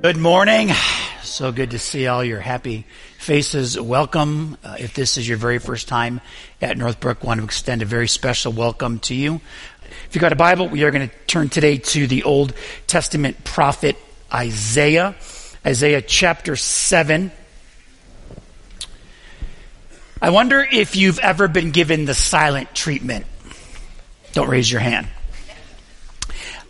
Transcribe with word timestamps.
Good 0.00 0.16
morning. 0.16 0.70
So 1.24 1.50
good 1.50 1.72
to 1.72 1.78
see 1.80 2.06
all 2.06 2.22
your 2.22 2.38
happy 2.38 2.86
faces. 3.18 3.78
Welcome. 3.80 4.56
Uh, 4.62 4.76
if 4.78 4.94
this 4.94 5.16
is 5.16 5.28
your 5.28 5.38
very 5.38 5.58
first 5.58 5.88
time 5.88 6.20
at 6.62 6.78
Northbrook, 6.78 7.24
I 7.24 7.26
want 7.26 7.40
to 7.40 7.44
extend 7.44 7.82
a 7.82 7.84
very 7.84 8.06
special 8.06 8.52
welcome 8.52 9.00
to 9.00 9.14
you. 9.16 9.40
If 10.06 10.10
you've 10.12 10.20
got 10.20 10.32
a 10.32 10.36
Bible, 10.36 10.68
we 10.68 10.84
are 10.84 10.92
going 10.92 11.08
to 11.08 11.14
turn 11.26 11.48
today 11.48 11.78
to 11.78 12.06
the 12.06 12.22
Old 12.22 12.54
Testament 12.86 13.42
prophet 13.42 13.96
Isaiah. 14.32 15.16
Isaiah 15.66 16.00
chapter 16.00 16.54
7. 16.54 17.32
I 20.22 20.30
wonder 20.30 20.60
if 20.60 20.94
you've 20.94 21.18
ever 21.18 21.48
been 21.48 21.72
given 21.72 22.04
the 22.04 22.14
silent 22.14 22.72
treatment. 22.72 23.26
Don't 24.30 24.48
raise 24.48 24.70
your 24.70 24.80
hand. 24.80 25.08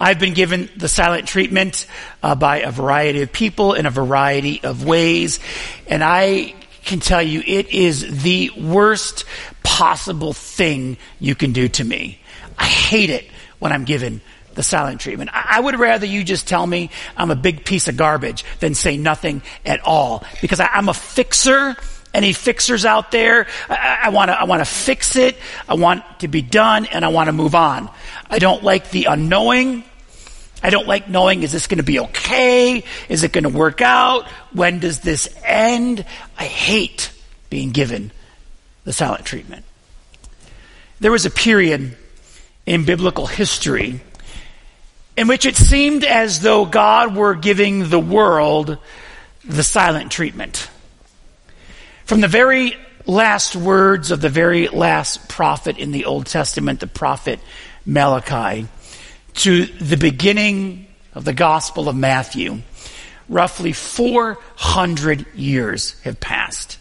I've 0.00 0.18
been 0.18 0.34
given 0.34 0.68
the 0.76 0.88
silent 0.88 1.26
treatment 1.26 1.86
uh, 2.22 2.34
by 2.34 2.58
a 2.60 2.70
variety 2.70 3.22
of 3.22 3.32
people 3.32 3.74
in 3.74 3.86
a 3.86 3.90
variety 3.90 4.62
of 4.62 4.84
ways, 4.84 5.40
and 5.86 6.04
I 6.04 6.54
can 6.84 7.00
tell 7.00 7.22
you 7.22 7.42
it 7.46 7.68
is 7.70 8.22
the 8.22 8.50
worst 8.58 9.24
possible 9.62 10.32
thing 10.32 10.96
you 11.20 11.34
can 11.34 11.52
do 11.52 11.68
to 11.68 11.84
me. 11.84 12.20
I 12.58 12.64
hate 12.64 13.10
it 13.10 13.26
when 13.58 13.72
I'm 13.72 13.84
given 13.84 14.20
the 14.54 14.62
silent 14.62 15.00
treatment. 15.00 15.30
I 15.32 15.60
would 15.60 15.78
rather 15.78 16.06
you 16.06 16.24
just 16.24 16.48
tell 16.48 16.66
me 16.66 16.90
I'm 17.16 17.30
a 17.30 17.36
big 17.36 17.64
piece 17.64 17.86
of 17.86 17.96
garbage 17.96 18.44
than 18.58 18.74
say 18.74 18.96
nothing 18.96 19.42
at 19.64 19.80
all 19.84 20.24
because 20.40 20.58
I, 20.58 20.68
am 20.72 20.88
a 20.88 20.94
fixer. 20.94 21.76
Any 22.14 22.32
fixers 22.32 22.84
out 22.84 23.10
there? 23.10 23.46
I, 23.68 24.08
want 24.08 24.30
to. 24.30 24.40
I 24.40 24.44
want 24.44 24.60
to 24.60 24.64
fix 24.64 25.16
it. 25.16 25.36
I 25.68 25.74
want 25.74 26.02
to 26.20 26.28
be 26.28 26.42
done, 26.42 26.86
and 26.86 27.04
I 27.04 27.08
want 27.08 27.28
to 27.28 27.32
move 27.32 27.54
on. 27.54 27.90
I 28.30 28.38
don't 28.38 28.62
like 28.62 28.90
the 28.90 29.04
unknowing. 29.04 29.84
I 30.62 30.70
don't 30.70 30.88
like 30.88 31.08
knowing, 31.08 31.42
is 31.44 31.52
this 31.52 31.68
going 31.68 31.78
to 31.78 31.84
be 31.84 32.00
okay? 32.00 32.82
Is 33.08 33.22
it 33.22 33.32
going 33.32 33.44
to 33.44 33.50
work 33.50 33.80
out? 33.80 34.26
When 34.52 34.80
does 34.80 35.00
this 35.00 35.28
end? 35.44 36.04
I 36.36 36.44
hate 36.44 37.12
being 37.48 37.70
given 37.70 38.10
the 38.84 38.92
silent 38.92 39.24
treatment. 39.24 39.64
There 40.98 41.12
was 41.12 41.26
a 41.26 41.30
period 41.30 41.96
in 42.66 42.84
biblical 42.84 43.26
history 43.26 44.00
in 45.16 45.28
which 45.28 45.46
it 45.46 45.56
seemed 45.56 46.04
as 46.04 46.40
though 46.40 46.64
God 46.64 47.14
were 47.14 47.34
giving 47.34 47.88
the 47.88 47.98
world 47.98 48.78
the 49.44 49.62
silent 49.62 50.10
treatment. 50.10 50.68
From 52.08 52.22
the 52.22 52.26
very 52.26 52.74
last 53.04 53.54
words 53.54 54.10
of 54.10 54.22
the 54.22 54.30
very 54.30 54.68
last 54.68 55.28
prophet 55.28 55.76
in 55.76 55.92
the 55.92 56.06
Old 56.06 56.24
Testament, 56.24 56.80
the 56.80 56.86
prophet 56.86 57.38
Malachi, 57.84 58.66
to 59.34 59.66
the 59.66 59.98
beginning 59.98 60.86
of 61.12 61.26
the 61.26 61.34
Gospel 61.34 61.86
of 61.86 61.94
Matthew, 61.94 62.62
roughly 63.28 63.74
400 63.74 65.26
years 65.34 66.00
have 66.00 66.18
passed. 66.18 66.78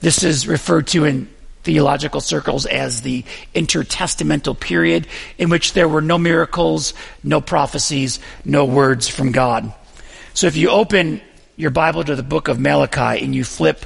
This 0.00 0.24
is 0.24 0.48
referred 0.48 0.86
to 0.86 1.04
in 1.04 1.28
theological 1.64 2.22
circles 2.22 2.64
as 2.64 3.02
the 3.02 3.26
intertestamental 3.54 4.58
period 4.58 5.06
in 5.36 5.50
which 5.50 5.74
there 5.74 5.86
were 5.86 6.00
no 6.00 6.16
miracles, 6.16 6.94
no 7.22 7.42
prophecies, 7.42 8.20
no 8.46 8.64
words 8.64 9.06
from 9.06 9.32
God. 9.32 9.70
So 10.32 10.46
if 10.46 10.56
you 10.56 10.70
open 10.70 11.20
your 11.56 11.70
Bible 11.70 12.04
to 12.04 12.16
the 12.16 12.22
book 12.22 12.48
of 12.48 12.58
Malachi 12.58 13.22
and 13.22 13.34
you 13.34 13.44
flip 13.44 13.84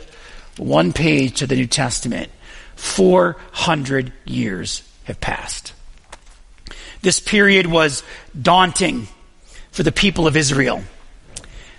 one 0.57 0.93
page 0.93 1.39
to 1.39 1.47
the 1.47 1.57
New 1.57 1.67
Testament, 1.67 2.31
400 2.77 4.12
years 4.25 4.83
have 5.05 5.21
passed. 5.21 5.73
This 7.03 7.21
period 7.21 7.67
was 7.67 8.03
daunting 8.41 9.09
for 9.71 9.83
the 9.83 9.93
people 9.93 10.27
of 10.27 10.37
Israel. 10.37 10.83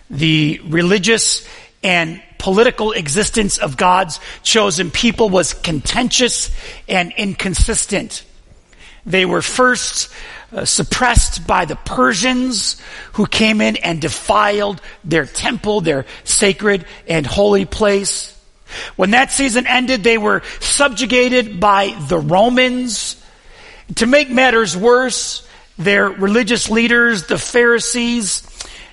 The 0.10 0.62
religious 0.66 1.48
and 1.84 2.22
political 2.38 2.92
existence 2.92 3.58
of 3.58 3.78
God's 3.78 4.20
chosen 4.44 4.92
people 4.92 5.30
was 5.30 5.54
contentious 5.54 6.52
and 6.88 7.12
inconsistent. 7.18 8.24
They 9.06 9.26
were 9.26 9.42
first 9.42 10.12
uh, 10.52 10.66
suppressed 10.66 11.48
by 11.48 11.66
the 11.66 11.76
Persians 11.76 12.80
who 13.14 13.26
came 13.26 13.62
in 13.62 13.78
and 13.78 14.02
defiled 14.02 14.82
their 15.04 15.26
temple, 15.26 15.82
their 15.82 16.06
sacred 16.24 16.86
and 17.08 17.26
holy 17.26 17.66
place. 17.66 18.37
When 18.96 19.12
that 19.12 19.32
season 19.32 19.68
ended, 19.68 20.04
they 20.04 20.18
were 20.18 20.44
subjugated 20.60 21.60
by 21.60 21.98
the 22.08 22.18
Romans 22.20 23.24
to 23.96 24.06
make 24.06 24.30
matters 24.30 24.76
worse, 24.76 25.48
their 25.78 26.10
religious 26.10 26.70
leaders, 26.70 27.28
the 27.28 27.38
Pharisees, 27.38 28.44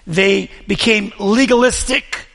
they 0.06 0.50
became 0.66 1.12
legalistic. 1.18 2.26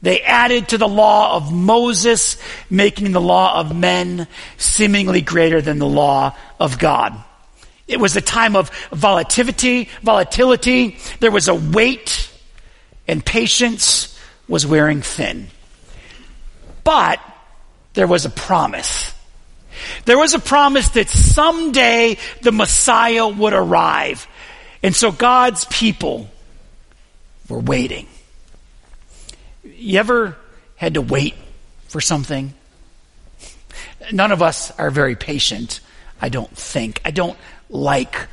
They 0.00 0.22
added 0.22 0.68
to 0.68 0.78
the 0.78 0.88
law 0.88 1.36
of 1.36 1.52
Moses, 1.52 2.38
making 2.70 3.12
the 3.12 3.20
law 3.20 3.58
of 3.58 3.76
men 3.76 4.28
seemingly 4.56 5.20
greater 5.20 5.60
than 5.60 5.78
the 5.78 5.86
law 5.86 6.36
of 6.60 6.78
God. 6.78 7.14
It 7.88 7.98
was 7.98 8.14
a 8.16 8.20
time 8.20 8.54
of 8.54 8.70
volatility, 8.92 9.88
volatility. 10.02 10.98
There 11.20 11.32
was 11.32 11.48
a 11.48 11.54
weight 11.54 12.30
and 13.08 13.24
patience 13.24 14.16
was 14.46 14.66
wearing 14.66 15.02
thin. 15.02 15.48
But 16.84 17.20
there 17.94 18.06
was 18.06 18.24
a 18.24 18.30
promise. 18.30 19.12
There 20.04 20.18
was 20.18 20.34
a 20.34 20.38
promise 20.38 20.88
that 20.90 21.08
someday 21.08 22.16
the 22.42 22.52
Messiah 22.52 23.28
would 23.28 23.52
arrive. 23.52 24.26
And 24.82 24.94
so 24.94 25.12
God's 25.12 25.64
people 25.66 26.28
were 27.48 27.58
waiting. 27.58 28.06
You 29.64 29.98
ever 29.98 30.36
had 30.76 30.94
to 30.94 31.02
wait 31.02 31.34
for 31.88 32.00
something? 32.00 32.54
None 34.12 34.32
of 34.32 34.42
us 34.42 34.70
are 34.78 34.90
very 34.90 35.16
patient, 35.16 35.80
I 36.20 36.28
don't 36.28 36.54
think. 36.56 37.00
I 37.04 37.10
don't 37.10 37.38
like 37.68 38.28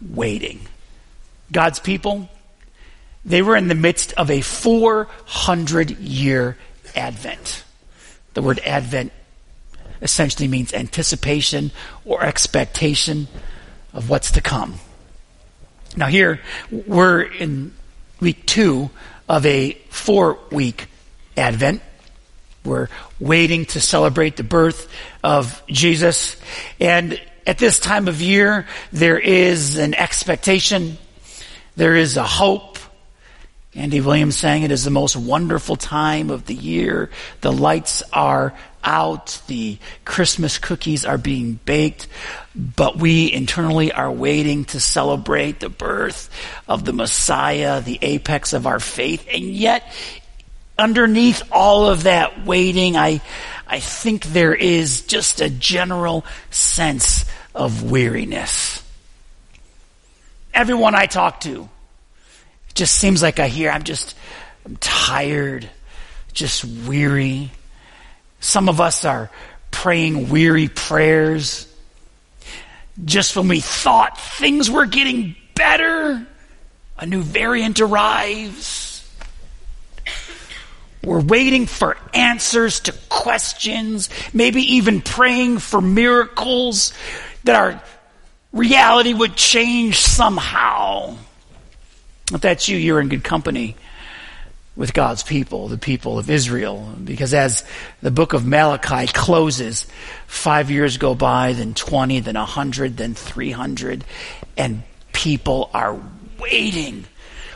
waiting. 0.00 0.60
God's 1.52 1.78
people, 1.78 2.28
they 3.24 3.42
were 3.42 3.56
in 3.56 3.68
the 3.68 3.74
midst 3.74 4.12
of 4.14 4.30
a 4.30 4.40
400 4.40 5.98
year 5.98 6.58
Advent. 6.96 7.63
The 8.34 8.42
word 8.42 8.60
Advent 8.60 9.12
essentially 10.02 10.48
means 10.48 10.74
anticipation 10.74 11.70
or 12.04 12.22
expectation 12.22 13.28
of 13.92 14.10
what's 14.10 14.32
to 14.32 14.40
come. 14.40 14.74
Now, 15.96 16.06
here 16.06 16.40
we're 16.70 17.22
in 17.22 17.72
week 18.20 18.46
two 18.46 18.90
of 19.28 19.46
a 19.46 19.72
four 19.90 20.38
week 20.50 20.88
Advent. 21.36 21.82
We're 22.64 22.88
waiting 23.20 23.66
to 23.66 23.80
celebrate 23.80 24.36
the 24.36 24.42
birth 24.42 24.90
of 25.22 25.62
Jesus. 25.68 26.36
And 26.80 27.20
at 27.46 27.58
this 27.58 27.78
time 27.78 28.08
of 28.08 28.20
year, 28.20 28.66
there 28.92 29.18
is 29.18 29.76
an 29.76 29.94
expectation, 29.94 30.98
there 31.76 31.94
is 31.94 32.16
a 32.16 32.24
hope, 32.24 32.73
Andy 33.76 34.00
Williams 34.00 34.36
sang 34.36 34.62
it 34.62 34.70
is 34.70 34.84
the 34.84 34.90
most 34.90 35.16
wonderful 35.16 35.74
time 35.74 36.30
of 36.30 36.46
the 36.46 36.54
year. 36.54 37.10
The 37.40 37.50
lights 37.50 38.04
are 38.12 38.54
out. 38.84 39.40
The 39.48 39.78
Christmas 40.04 40.58
cookies 40.58 41.04
are 41.04 41.18
being 41.18 41.58
baked. 41.64 42.06
But 42.54 42.96
we 42.96 43.32
internally 43.32 43.90
are 43.90 44.12
waiting 44.12 44.64
to 44.66 44.78
celebrate 44.78 45.58
the 45.58 45.68
birth 45.68 46.30
of 46.68 46.84
the 46.84 46.92
Messiah, 46.92 47.80
the 47.80 47.98
apex 48.00 48.52
of 48.52 48.66
our 48.66 48.78
faith. 48.78 49.26
And 49.32 49.42
yet, 49.42 49.92
underneath 50.78 51.42
all 51.50 51.88
of 51.88 52.04
that 52.04 52.46
waiting, 52.46 52.96
I, 52.96 53.22
I 53.66 53.80
think 53.80 54.26
there 54.26 54.54
is 54.54 55.02
just 55.02 55.40
a 55.40 55.50
general 55.50 56.24
sense 56.50 57.24
of 57.56 57.90
weariness. 57.90 58.82
Everyone 60.52 60.94
I 60.94 61.06
talk 61.06 61.40
to, 61.40 61.68
just 62.74 62.96
seems 62.96 63.22
like 63.22 63.38
I 63.38 63.48
hear, 63.48 63.70
I'm 63.70 63.84
just, 63.84 64.16
I'm 64.64 64.76
tired, 64.76 65.68
just 66.32 66.64
weary. 66.64 67.50
Some 68.40 68.68
of 68.68 68.80
us 68.80 69.04
are 69.04 69.30
praying 69.70 70.28
weary 70.28 70.68
prayers. 70.68 71.70
Just 73.04 73.36
when 73.36 73.48
we 73.48 73.60
thought 73.60 74.20
things 74.20 74.70
were 74.70 74.86
getting 74.86 75.36
better, 75.54 76.26
a 76.98 77.06
new 77.06 77.22
variant 77.22 77.80
arrives. 77.80 78.90
We're 81.02 81.20
waiting 81.20 81.66
for 81.66 81.96
answers 82.14 82.80
to 82.80 82.92
questions, 83.08 84.08
maybe 84.32 84.76
even 84.76 85.00
praying 85.00 85.58
for 85.58 85.80
miracles 85.80 86.94
that 87.44 87.56
our 87.56 87.82
reality 88.52 89.12
would 89.12 89.36
change 89.36 89.98
somehow. 89.98 91.18
If 92.32 92.40
that's 92.40 92.68
you, 92.68 92.76
you're 92.76 93.00
in 93.00 93.08
good 93.08 93.24
company 93.24 93.76
with 94.76 94.92
God's 94.92 95.22
people, 95.22 95.68
the 95.68 95.78
people 95.78 96.18
of 96.18 96.30
Israel. 96.30 96.94
Because 97.02 97.34
as 97.34 97.64
the 98.02 98.10
book 98.10 98.32
of 98.32 98.46
Malachi 98.46 99.06
closes, 99.06 99.86
five 100.26 100.70
years 100.70 100.96
go 100.96 101.14
by, 101.14 101.52
then 101.52 101.74
20, 101.74 102.20
then 102.20 102.34
100, 102.34 102.96
then 102.96 103.14
300, 103.14 104.04
and 104.56 104.82
people 105.12 105.70
are 105.72 106.00
waiting, 106.40 107.04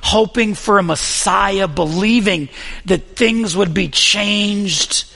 hoping 0.03 0.55
for 0.55 0.79
a 0.79 0.83
Messiah, 0.83 1.67
believing 1.67 2.49
that 2.85 3.17
things 3.17 3.57
would 3.57 3.75
be 3.75 3.89
changed, 3.89 5.07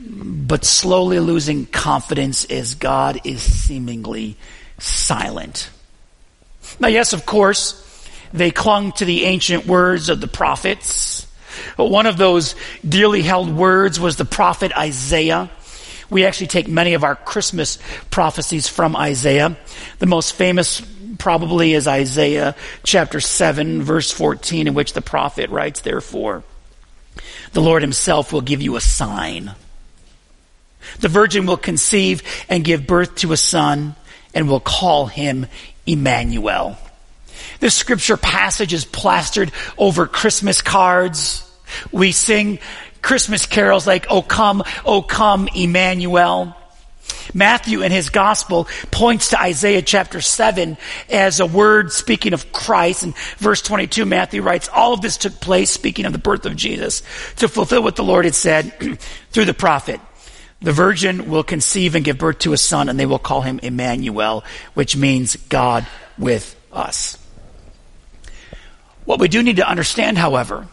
but 0.00 0.64
slowly 0.64 1.18
losing 1.18 1.66
confidence 1.66 2.46
as 2.46 2.74
God 2.76 3.20
is 3.24 3.42
seemingly 3.42 4.36
silent. 4.78 5.68
Now, 6.78 6.88
yes, 6.88 7.12
of 7.12 7.26
course, 7.26 7.86
they 8.32 8.50
clung 8.50 8.92
to 8.92 9.04
the 9.04 9.24
ancient 9.24 9.66
words 9.66 10.08
of 10.08 10.20
the 10.20 10.28
prophets. 10.28 11.26
One 11.76 12.06
of 12.06 12.16
those 12.16 12.54
dearly 12.86 13.22
held 13.22 13.50
words 13.50 13.98
was 13.98 14.16
the 14.16 14.24
prophet 14.24 14.72
Isaiah. 14.76 15.50
We 16.08 16.24
actually 16.24 16.48
take 16.48 16.68
many 16.68 16.94
of 16.94 17.04
our 17.04 17.16
Christmas 17.16 17.78
prophecies 18.10 18.68
from 18.68 18.96
Isaiah. 18.96 19.56
The 19.98 20.06
most 20.06 20.34
famous 20.34 20.80
probably 21.18 21.74
is 21.74 21.86
Isaiah 21.86 22.56
chapter 22.82 23.20
7 23.20 23.82
verse 23.82 24.10
14 24.10 24.68
in 24.68 24.74
which 24.74 24.92
the 24.92 25.02
prophet 25.02 25.50
writes, 25.50 25.80
therefore, 25.80 26.42
the 27.52 27.60
Lord 27.60 27.82
himself 27.82 28.32
will 28.32 28.40
give 28.40 28.62
you 28.62 28.76
a 28.76 28.80
sign. 28.80 29.52
The 31.00 31.08
virgin 31.08 31.46
will 31.46 31.56
conceive 31.56 32.22
and 32.48 32.64
give 32.64 32.86
birth 32.86 33.16
to 33.16 33.32
a 33.32 33.36
son 33.36 33.96
and 34.34 34.48
will 34.48 34.60
call 34.60 35.06
him 35.06 35.46
Emmanuel. 35.86 36.78
This 37.60 37.74
scripture 37.74 38.16
passage 38.16 38.72
is 38.72 38.86
plastered 38.86 39.52
over 39.76 40.06
Christmas 40.06 40.62
cards. 40.62 41.46
We 41.92 42.12
sing 42.12 42.58
Christmas 43.02 43.44
carols 43.44 43.86
like, 43.86 44.06
O 44.10 44.22
come, 44.22 44.62
O 44.84 45.02
come, 45.02 45.48
Emmanuel. 45.54 46.56
Matthew 47.34 47.82
in 47.82 47.92
his 47.92 48.10
gospel 48.10 48.66
points 48.90 49.30
to 49.30 49.40
Isaiah 49.40 49.82
chapter 49.82 50.20
7 50.20 50.76
as 51.10 51.38
a 51.38 51.46
word 51.46 51.92
speaking 51.92 52.32
of 52.32 52.50
Christ. 52.50 53.04
In 53.04 53.14
verse 53.36 53.62
22, 53.62 54.06
Matthew 54.06 54.42
writes, 54.42 54.68
all 54.68 54.94
of 54.94 55.02
this 55.02 55.18
took 55.18 55.38
place, 55.40 55.70
speaking 55.70 56.06
of 56.06 56.12
the 56.12 56.18
birth 56.18 56.46
of 56.46 56.56
Jesus, 56.56 57.02
to 57.36 57.46
fulfill 57.46 57.82
what 57.82 57.96
the 57.96 58.04
Lord 58.04 58.24
had 58.24 58.34
said 58.34 58.72
through 59.30 59.44
the 59.44 59.54
prophet. 59.54 60.00
The 60.62 60.72
virgin 60.72 61.30
will 61.30 61.44
conceive 61.44 61.94
and 61.94 62.04
give 62.04 62.18
birth 62.18 62.40
to 62.40 62.52
a 62.52 62.58
son, 62.58 62.88
and 62.88 62.98
they 62.98 63.06
will 63.06 63.18
call 63.18 63.42
him 63.42 63.60
Emmanuel, 63.62 64.44
which 64.74 64.96
means 64.96 65.36
God 65.36 65.86
with 66.18 66.56
us. 66.72 67.19
What 69.10 69.18
we 69.18 69.26
do 69.26 69.42
need 69.42 69.56
to 69.56 69.68
understand, 69.68 70.18
however, 70.18 70.68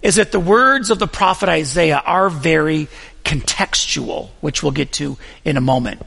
is 0.00 0.14
that 0.14 0.32
the 0.32 0.40
words 0.40 0.88
of 0.88 0.98
the 0.98 1.06
prophet 1.06 1.50
Isaiah 1.50 2.02
are 2.02 2.30
very 2.30 2.88
contextual, 3.26 4.30
which 4.40 4.62
we'll 4.62 4.72
get 4.72 4.92
to 4.92 5.18
in 5.44 5.58
a 5.58 5.60
moment. 5.60 6.00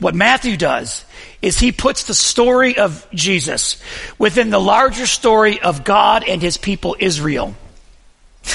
What 0.00 0.16
Matthew 0.16 0.56
does 0.56 1.04
is 1.40 1.56
he 1.56 1.70
puts 1.70 2.02
the 2.02 2.14
story 2.14 2.78
of 2.78 3.06
Jesus 3.14 3.80
within 4.18 4.50
the 4.50 4.58
larger 4.58 5.06
story 5.06 5.60
of 5.60 5.84
God 5.84 6.24
and 6.24 6.42
his 6.42 6.56
people 6.56 6.96
Israel. 6.98 7.54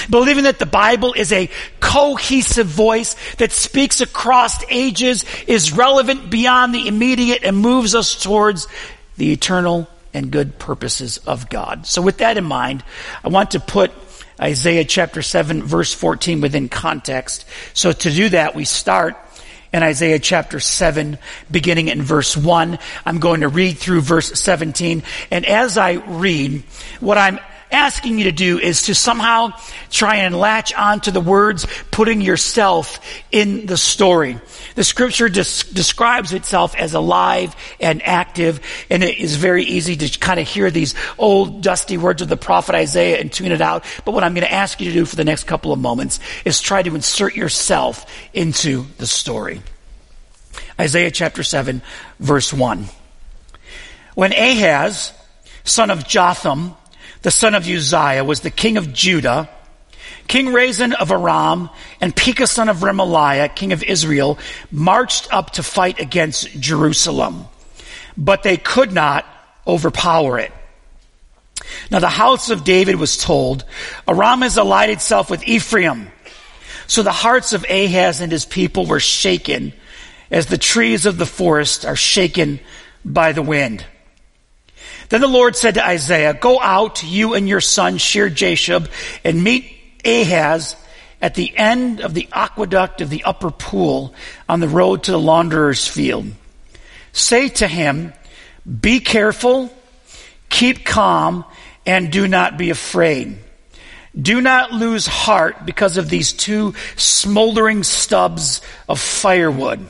Believing 0.09 0.43
that 0.43 0.59
the 0.59 0.65
Bible 0.65 1.13
is 1.13 1.31
a 1.31 1.49
cohesive 1.79 2.67
voice 2.67 3.15
that 3.37 3.53
speaks 3.53 4.01
across 4.01 4.69
ages, 4.69 5.23
is 5.47 5.71
relevant 5.71 6.29
beyond 6.29 6.75
the 6.75 6.89
immediate, 6.89 7.45
and 7.45 7.55
moves 7.55 7.95
us 7.95 8.21
towards 8.21 8.67
the 9.15 9.31
eternal 9.31 9.87
and 10.17 10.31
good 10.31 10.57
purposes 10.57 11.19
of 11.27 11.47
God. 11.47 11.85
So 11.85 12.01
with 12.01 12.17
that 12.17 12.37
in 12.37 12.43
mind, 12.43 12.83
I 13.23 13.27
want 13.27 13.51
to 13.51 13.59
put 13.59 13.91
Isaiah 14.41 14.83
chapter 14.83 15.21
7 15.21 15.61
verse 15.61 15.93
14 15.93 16.41
within 16.41 16.69
context. 16.69 17.45
So 17.73 17.91
to 17.91 18.11
do 18.11 18.29
that, 18.29 18.55
we 18.55 18.65
start 18.65 19.15
in 19.71 19.83
Isaiah 19.83 20.17
chapter 20.17 20.59
7, 20.59 21.19
beginning 21.51 21.89
in 21.89 22.01
verse 22.01 22.35
1. 22.35 22.79
I'm 23.05 23.19
going 23.19 23.41
to 23.41 23.47
read 23.47 23.77
through 23.77 24.01
verse 24.01 24.39
17. 24.39 25.03
And 25.29 25.45
as 25.45 25.77
I 25.77 25.93
read, 25.93 26.63
what 26.99 27.19
I'm 27.19 27.39
asking 27.71 28.17
you 28.17 28.25
to 28.25 28.31
do 28.31 28.59
is 28.59 28.83
to 28.83 28.95
somehow 28.95 29.51
try 29.89 30.17
and 30.17 30.37
latch 30.37 30.73
on 30.73 31.01
to 31.01 31.11
the 31.11 31.21
words, 31.21 31.67
putting 31.91 32.21
yourself 32.21 32.99
in 33.31 33.65
the 33.65 33.77
story. 33.77 34.39
The 34.75 34.83
scripture 34.83 35.29
des- 35.29 35.71
describes 35.73 36.33
itself 36.33 36.75
as 36.75 36.93
alive 36.93 37.55
and 37.79 38.01
active, 38.03 38.59
and 38.89 39.03
it 39.03 39.17
is 39.17 39.35
very 39.35 39.63
easy 39.63 39.95
to 39.95 40.19
kind 40.19 40.39
of 40.39 40.47
hear 40.47 40.71
these 40.71 40.95
old 41.17 41.61
dusty 41.61 41.97
words 41.97 42.21
of 42.21 42.29
the 42.29 42.37
prophet 42.37 42.75
Isaiah 42.75 43.19
and 43.19 43.31
tune 43.31 43.51
it 43.51 43.61
out. 43.61 43.85
But 44.05 44.13
what 44.13 44.23
I'm 44.23 44.33
going 44.33 44.45
to 44.45 44.53
ask 44.53 44.79
you 44.79 44.87
to 44.91 44.93
do 44.93 45.05
for 45.05 45.15
the 45.15 45.25
next 45.25 45.45
couple 45.45 45.73
of 45.73 45.79
moments 45.79 46.19
is 46.45 46.61
try 46.61 46.83
to 46.83 46.95
insert 46.95 47.35
yourself 47.35 48.05
into 48.33 48.85
the 48.97 49.07
story. 49.07 49.61
Isaiah 50.79 51.11
chapter 51.11 51.43
7, 51.43 51.81
verse 52.19 52.53
1. 52.53 52.85
When 54.13 54.33
Ahaz, 54.33 55.11
son 55.63 55.91
of 55.91 56.07
Jotham, 56.07 56.75
the 57.21 57.31
son 57.31 57.55
of 57.55 57.67
Uzziah, 57.67 58.23
was 58.23 58.41
the 58.41 58.49
king 58.49 58.77
of 58.77 58.93
Judah, 58.93 59.49
King 60.27 60.51
Rezin 60.51 60.93
of 60.93 61.11
Aram 61.11 61.69
and 62.01 62.15
Pekah 62.15 62.47
son 62.47 62.69
of 62.69 62.77
Remaliah, 62.77 63.53
king 63.53 63.71
of 63.71 63.83
Israel, 63.83 64.37
marched 64.71 65.33
up 65.33 65.51
to 65.51 65.63
fight 65.63 65.99
against 65.99 66.59
Jerusalem, 66.59 67.45
but 68.17 68.43
they 68.43 68.57
could 68.57 68.91
not 68.91 69.25
overpower 69.65 70.39
it. 70.39 70.51
Now 71.89 71.99
the 71.99 72.09
house 72.09 72.49
of 72.49 72.63
David 72.63 72.97
was 72.97 73.17
told, 73.17 73.63
Aram 74.07 74.41
has 74.41 74.57
allied 74.57 74.89
itself 74.89 75.29
with 75.29 75.47
Ephraim. 75.47 76.11
So 76.87 77.03
the 77.03 77.11
hearts 77.11 77.53
of 77.53 77.65
Ahaz 77.69 78.21
and 78.21 78.31
his 78.31 78.45
people 78.45 78.85
were 78.85 78.99
shaken 78.99 79.73
as 80.29 80.47
the 80.47 80.57
trees 80.57 81.05
of 81.05 81.17
the 81.17 81.25
forest 81.25 81.85
are 81.85 81.95
shaken 81.95 82.59
by 83.03 83.31
the 83.31 83.41
wind. 83.41 83.85
Then 85.09 85.21
the 85.21 85.27
Lord 85.27 85.55
said 85.55 85.75
to 85.75 85.85
Isaiah, 85.85 86.33
Go 86.33 86.59
out, 86.59 87.03
you 87.03 87.33
and 87.33 87.47
your 87.47 87.61
son 87.61 87.97
Shear-Jashub, 87.97 88.89
and 89.23 89.43
meet 89.43 89.71
Ahaz 90.03 90.75
at 91.21 91.35
the 91.35 91.55
end 91.57 92.01
of 92.01 92.13
the 92.13 92.27
aqueduct 92.31 93.01
of 93.01 93.09
the 93.09 93.23
upper 93.23 93.51
pool 93.51 94.13
on 94.47 94.59
the 94.59 94.67
road 94.67 95.03
to 95.03 95.11
the 95.11 95.19
launderer's 95.19 95.87
field. 95.87 96.27
Say 97.13 97.49
to 97.49 97.67
him, 97.67 98.13
Be 98.81 98.99
careful, 98.99 99.73
keep 100.49 100.85
calm, 100.85 101.45
and 101.85 102.11
do 102.11 102.27
not 102.27 102.57
be 102.57 102.69
afraid. 102.69 103.37
Do 104.19 104.41
not 104.41 104.71
lose 104.71 105.05
heart 105.05 105.65
because 105.65 105.97
of 105.97 106.09
these 106.09 106.33
two 106.33 106.73
smoldering 106.95 107.83
stubs 107.83 108.61
of 108.89 108.99
firewood. 108.99 109.87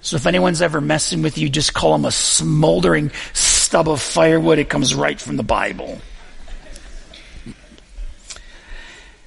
So 0.00 0.16
if 0.16 0.26
anyone's 0.26 0.62
ever 0.62 0.80
messing 0.80 1.22
with 1.22 1.36
you, 1.38 1.48
just 1.48 1.74
call 1.74 1.92
them 1.92 2.04
a 2.04 2.12
smoldering 2.12 3.10
stub 3.32 3.53
of 3.72 4.02
firewood. 4.02 4.58
It 4.58 4.68
comes 4.68 4.94
right 4.94 5.20
from 5.20 5.36
the 5.36 5.42
Bible. 5.42 6.00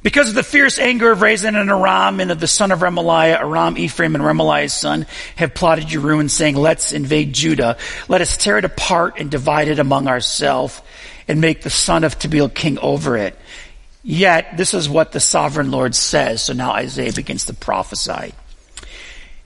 Because 0.03 0.29
of 0.29 0.35
the 0.35 0.43
fierce 0.43 0.79
anger 0.79 1.11
of 1.11 1.21
Rezin 1.21 1.55
and 1.55 1.69
Aram 1.69 2.19
and 2.19 2.31
of 2.31 2.39
the 2.39 2.47
son 2.47 2.71
of 2.71 2.79
Remaliah, 2.79 3.41
Aram, 3.41 3.77
Ephraim, 3.77 4.15
and 4.15 4.23
Remaliah's 4.23 4.73
son 4.73 5.05
have 5.35 5.53
plotted 5.53 5.91
your 5.91 6.01
ruin, 6.01 6.29
saying, 6.29 6.55
Let's 6.55 6.93
invade 6.93 7.33
Judah. 7.33 7.77
Let 8.07 8.21
us 8.21 8.37
tear 8.37 8.57
it 8.57 8.65
apart 8.65 9.19
and 9.19 9.31
divide 9.31 9.67
it 9.67 9.79
among 9.79 10.07
ourselves 10.07 10.81
and 11.27 11.41
make 11.41 11.61
the 11.61 11.69
son 11.69 12.03
of 12.03 12.19
Tabeel 12.19 12.53
king 12.53 12.77
over 12.79 13.17
it. 13.17 13.37
Yet, 14.03 14.55
this 14.55 14.73
is 14.73 14.87
what 14.87 15.11
the 15.11 15.19
sovereign 15.19 15.71
Lord 15.71 15.93
says. 15.93 16.43
So 16.43 16.53
now 16.53 16.71
Isaiah 16.71 17.11
begins 17.11 17.45
to 17.45 17.53
prophesy. 17.53 18.33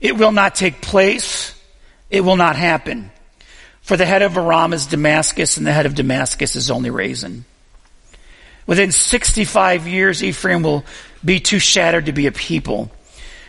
It 0.00 0.16
will 0.16 0.32
not 0.32 0.54
take 0.54 0.80
place. 0.80 1.58
It 2.10 2.22
will 2.22 2.36
not 2.36 2.56
happen. 2.56 3.10
For 3.82 3.96
the 3.96 4.06
head 4.06 4.22
of 4.22 4.36
Aram 4.36 4.72
is 4.72 4.86
Damascus, 4.86 5.56
and 5.56 5.66
the 5.66 5.72
head 5.72 5.86
of 5.86 5.94
Damascus 5.94 6.56
is 6.56 6.70
only 6.70 6.90
Rezin. 6.90 7.44
Within 8.66 8.92
65 8.92 9.88
years, 9.88 10.22
Ephraim 10.22 10.62
will 10.62 10.84
be 11.24 11.40
too 11.40 11.58
shattered 11.58 12.06
to 12.06 12.12
be 12.12 12.26
a 12.26 12.32
people. 12.32 12.90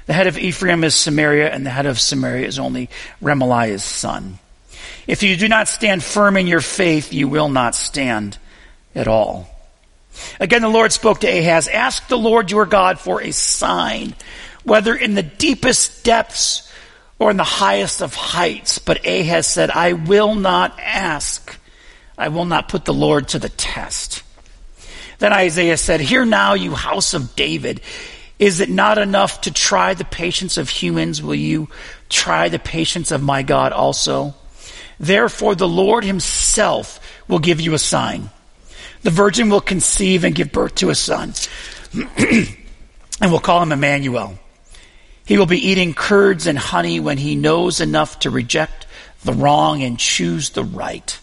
The 0.08 0.14
head 0.14 0.28
of 0.28 0.38
Ephraim 0.38 0.84
is 0.84 0.96
Samaria, 0.96 1.52
and 1.52 1.66
the 1.66 1.70
head 1.70 1.86
of 1.86 2.00
Samaria 2.00 2.48
is 2.48 2.58
only 2.58 2.90
Remaliah's 3.22 3.84
son. 3.84 4.40
If 5.06 5.22
you 5.22 5.38
do 5.38 5.48
not 5.48 5.68
stand 5.68 6.04
firm 6.04 6.36
in 6.36 6.48
your 6.48 6.62
faith, 6.62 7.14
you 7.14 7.28
will 7.28 7.50
not 7.50 7.76
stand 7.76 8.38
at 8.96 9.08
all. 9.08 9.48
Again, 10.40 10.62
the 10.62 10.70
Lord 10.70 10.92
spoke 10.92 11.20
to 11.20 11.28
Ahaz, 11.28 11.68
ask 11.68 12.08
the 12.08 12.18
Lord 12.18 12.52
your 12.52 12.66
God 12.66 13.00
for 13.00 13.22
a 13.22 13.32
sign, 13.32 14.16
whether 14.64 14.96
in 14.96 15.14
the 15.14 15.24
deepest 15.24 16.04
depths 16.04 16.72
or 17.24 17.32
in 17.32 17.38
the 17.38 17.44
highest 17.44 18.02
of 18.02 18.14
heights. 18.14 18.80
But 18.80 19.08
Ahaz 19.08 19.48
said, 19.48 19.72
I 19.72 19.94
will 19.94 20.36
not 20.36 20.78
ask. 20.78 21.58
I 22.18 22.28
will 22.28 22.44
not 22.44 22.68
put 22.68 22.84
the 22.84 22.94
Lord 22.94 23.30
to 23.30 23.40
the 23.40 23.48
test. 23.48 24.24
Then 25.20 25.32
Isaiah 25.32 25.78
said, 25.78 26.02
Hear 26.02 26.26
now, 26.26 26.54
you 26.54 26.76
house 26.76 27.14
of 27.14 27.34
David. 27.36 27.80
Is 28.40 28.60
it 28.60 28.70
not 28.70 28.98
enough 28.98 29.42
to 29.42 29.52
try 29.52 29.94
the 29.94 30.04
patience 30.04 30.58
of 30.58 30.68
humans? 30.68 31.24
Will 31.24 31.36
you 31.36 31.70
try 32.10 32.50
the 32.50 32.60
patience 32.60 33.10
of 33.12 33.24
my 33.24 33.42
God 33.42 33.72
also? 33.72 34.36
Therefore, 35.00 35.56
the 35.56 35.68
Lord 35.68 36.04
himself 36.04 37.00
will 37.30 37.40
give 37.40 37.62
you 37.62 37.74
a 37.74 37.80
sign. 37.80 38.32
The 39.04 39.12
virgin 39.12 39.50
will 39.50 39.62
conceive 39.62 40.26
and 40.26 40.36
give 40.36 40.52
birth 40.52 40.76
to 40.76 40.90
a 40.90 40.96
son, 40.96 41.34
and 42.18 43.32
will 43.32 43.40
call 43.40 43.64
him 43.64 43.72
Emmanuel. 43.72 44.38
He 45.26 45.38
will 45.38 45.46
be 45.46 45.70
eating 45.70 45.94
curds 45.94 46.48
and 46.48 46.58
honey 46.58 47.00
when 47.00 47.18
he 47.18 47.36
knows 47.36 47.80
enough 47.80 48.20
to 48.20 48.30
reject 48.30 48.86
the 49.24 49.34
wrong 49.34 49.82
and 49.84 49.98
choose 49.98 50.50
the 50.52 50.64
right. 50.64 51.18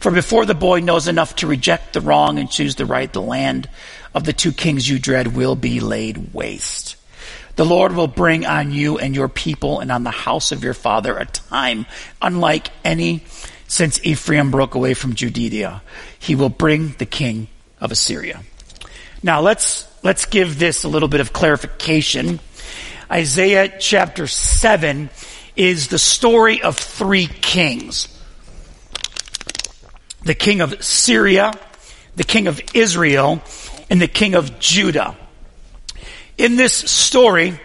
For 0.00 0.10
before 0.10 0.44
the 0.44 0.54
boy 0.54 0.80
knows 0.80 1.08
enough 1.08 1.36
to 1.36 1.46
reject 1.46 1.92
the 1.92 2.00
wrong 2.00 2.38
and 2.38 2.50
choose 2.50 2.74
the 2.74 2.86
right, 2.86 3.12
the 3.12 3.22
land 3.22 3.68
of 4.14 4.24
the 4.24 4.32
two 4.32 4.52
kings 4.52 4.88
you 4.88 4.98
dread 4.98 5.34
will 5.34 5.56
be 5.56 5.80
laid 5.80 6.34
waste. 6.34 6.96
The 7.56 7.64
Lord 7.64 7.92
will 7.92 8.06
bring 8.06 8.46
on 8.46 8.70
you 8.70 8.98
and 8.98 9.14
your 9.14 9.28
people 9.28 9.80
and 9.80 9.90
on 9.90 10.04
the 10.04 10.10
house 10.10 10.52
of 10.52 10.62
your 10.62 10.74
father 10.74 11.16
a 11.16 11.26
time 11.26 11.86
unlike 12.22 12.70
any 12.84 13.24
since 13.66 14.00
Ephraim 14.04 14.50
broke 14.50 14.74
away 14.74 14.94
from 14.94 15.14
Judea. 15.14 15.82
He 16.18 16.34
will 16.34 16.50
bring 16.50 16.94
the 16.98 17.06
king 17.06 17.48
of 17.80 17.90
Assyria. 17.90 18.42
Now 19.22 19.40
let's, 19.40 19.88
let's 20.04 20.26
give 20.26 20.58
this 20.58 20.84
a 20.84 20.88
little 20.88 21.08
bit 21.08 21.20
of 21.20 21.32
clarification. 21.32 22.38
Isaiah 23.10 23.72
chapter 23.78 24.26
7 24.26 25.08
is 25.56 25.88
the 25.88 25.98
story 25.98 26.62
of 26.62 26.76
three 26.76 27.26
kings. 27.26 28.08
The 30.24 30.34
king 30.34 30.60
of 30.60 30.84
Syria, 30.84 31.52
the 32.16 32.24
king 32.24 32.48
of 32.48 32.60
Israel, 32.74 33.42
and 33.88 34.00
the 34.00 34.08
king 34.08 34.34
of 34.34 34.58
Judah. 34.58 35.16
In 36.36 36.56
this 36.56 36.74
story, 36.74 37.58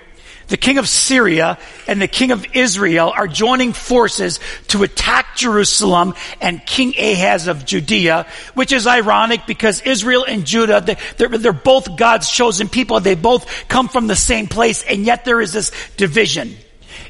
the 0.53 0.57
king 0.57 0.77
of 0.77 0.87
Syria 0.87 1.57
and 1.87 1.99
the 1.99 2.07
king 2.07 2.29
of 2.29 2.45
Israel 2.55 3.11
are 3.11 3.27
joining 3.27 3.73
forces 3.73 4.39
to 4.67 4.83
attack 4.83 5.35
Jerusalem 5.35 6.13
and 6.41 6.63
King 6.63 6.93
Ahaz 6.95 7.47
of 7.47 7.65
Judea, 7.65 8.27
which 8.53 8.71
is 8.71 8.85
ironic 8.85 9.47
because 9.47 9.81
Israel 9.81 10.25
and 10.27 10.45
Judah, 10.45 10.79
they're, 11.17 11.27
they're, 11.27 11.53
both 11.53 11.97
God's 11.97 12.29
chosen 12.29 12.69
people. 12.69 12.99
They 12.99 13.15
both 13.15 13.67
come 13.67 13.87
from 13.87 14.05
the 14.05 14.15
same 14.15 14.45
place, 14.45 14.83
and 14.83 15.05
yet 15.05 15.25
there 15.25 15.41
is 15.41 15.53
this 15.53 15.71
division. 15.97 16.55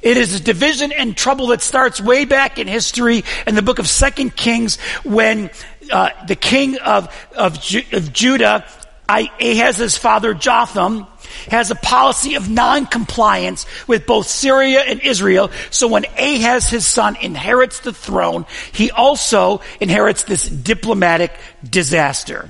It 0.02 0.16
is 0.16 0.40
a 0.40 0.42
division 0.42 0.94
and 0.94 1.14
trouble 1.18 1.48
that 1.48 1.62
starts 1.62 2.00
way 2.00 2.24
back 2.24 2.60
in 2.60 2.70
history 2.70 3.26
in 3.46 3.56
the 3.56 3.62
book 3.62 3.80
of 3.80 3.90
Second 3.90 4.38
Kings 4.38 4.80
when 5.04 5.50
uh, 5.92 6.12
the 6.28 6.38
king 6.38 6.78
of, 6.78 7.14
of, 7.36 7.60
Ju- 7.60 7.84
of 7.92 8.14
Judah, 8.14 8.66
Ahaz's 9.10 9.98
father 9.98 10.34
Jotham, 10.34 11.08
has 11.50 11.72
a 11.72 11.76
policy 11.76 12.36
of 12.36 12.50
non-compliance 12.50 13.66
with 13.88 14.06
both 14.06 14.28
Syria 14.28 14.82
and 14.82 15.02
Israel. 15.02 15.52
So 15.70 15.88
when 15.88 16.06
Ahaz, 16.18 16.70
his 16.70 16.86
son, 16.86 17.16
inherits 17.16 17.80
the 17.80 17.94
throne, 17.94 18.46
he 18.72 18.92
also 18.92 19.62
inherits 19.80 20.24
this 20.24 20.48
diplomatic 20.48 21.32
disaster. 21.68 22.50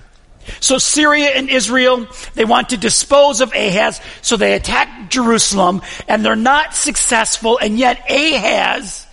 So 0.59 0.77
Syria 0.77 1.29
and 1.29 1.49
Israel, 1.49 2.07
they 2.33 2.45
want 2.45 2.69
to 2.69 2.77
dispose 2.77 3.41
of 3.41 3.53
Ahaz, 3.53 4.01
so 4.21 4.35
they 4.35 4.53
attack 4.53 5.09
Jerusalem, 5.09 5.81
and 6.07 6.25
they're 6.25 6.35
not 6.35 6.73
successful, 6.75 7.57
and 7.57 7.77
yet 7.77 8.09
Ahaz, 8.09 9.05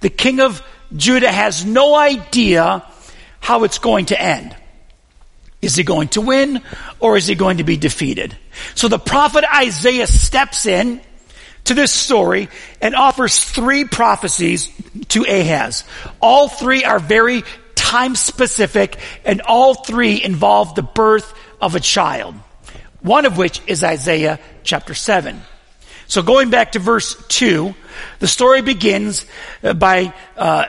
the 0.00 0.10
king 0.10 0.40
of 0.40 0.62
Judah, 0.96 1.30
has 1.30 1.64
no 1.64 1.94
idea 1.94 2.86
how 3.40 3.64
it's 3.64 3.78
going 3.78 4.06
to 4.06 4.20
end. 4.20 4.56
Is 5.60 5.74
he 5.74 5.82
going 5.82 6.08
to 6.08 6.20
win 6.20 6.62
or 7.00 7.16
is 7.16 7.26
he 7.26 7.34
going 7.34 7.58
to 7.58 7.64
be 7.64 7.76
defeated? 7.76 8.36
So 8.74 8.88
the 8.88 8.98
prophet 8.98 9.44
Isaiah 9.52 10.06
steps 10.06 10.66
in 10.66 11.00
to 11.64 11.74
this 11.74 11.92
story 11.92 12.48
and 12.80 12.94
offers 12.94 13.42
three 13.42 13.84
prophecies 13.84 14.70
to 15.08 15.24
Ahaz. 15.24 15.84
All 16.20 16.48
three 16.48 16.84
are 16.84 16.98
very 16.98 17.42
time 17.74 18.14
specific 18.14 18.98
and 19.24 19.40
all 19.40 19.74
three 19.74 20.22
involve 20.22 20.74
the 20.74 20.82
birth 20.82 21.34
of 21.60 21.74
a 21.74 21.80
child. 21.80 22.34
One 23.00 23.26
of 23.26 23.36
which 23.36 23.60
is 23.66 23.82
Isaiah 23.82 24.38
chapter 24.62 24.94
7. 24.94 25.40
So 26.06 26.22
going 26.22 26.50
back 26.50 26.72
to 26.72 26.78
verse 26.78 27.22
2, 27.28 27.74
the 28.18 28.28
story 28.28 28.62
begins 28.62 29.26
uh, 29.62 29.74
by 29.74 30.14
uh, 30.36 30.66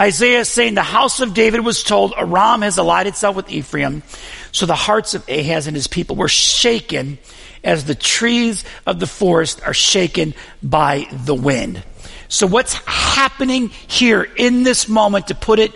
Isaiah 0.00 0.40
is 0.40 0.48
saying 0.48 0.74
the 0.74 0.82
house 0.82 1.20
of 1.20 1.34
David 1.34 1.60
was 1.60 1.84
told, 1.84 2.14
Aram 2.16 2.62
has 2.62 2.78
allied 2.78 3.06
itself 3.06 3.36
with 3.36 3.50
Ephraim. 3.50 4.02
So 4.50 4.66
the 4.66 4.74
hearts 4.74 5.14
of 5.14 5.28
Ahaz 5.28 5.66
and 5.66 5.76
his 5.76 5.86
people 5.86 6.16
were 6.16 6.28
shaken 6.28 7.18
as 7.62 7.84
the 7.84 7.94
trees 7.94 8.64
of 8.86 8.98
the 8.98 9.06
forest 9.06 9.62
are 9.64 9.74
shaken 9.74 10.34
by 10.62 11.06
the 11.12 11.34
wind. 11.34 11.82
So 12.28 12.46
what's 12.46 12.74
happening 12.86 13.68
here 13.86 14.22
in 14.36 14.64
this 14.64 14.88
moment, 14.88 15.28
to 15.28 15.34
put 15.34 15.60
it 15.60 15.72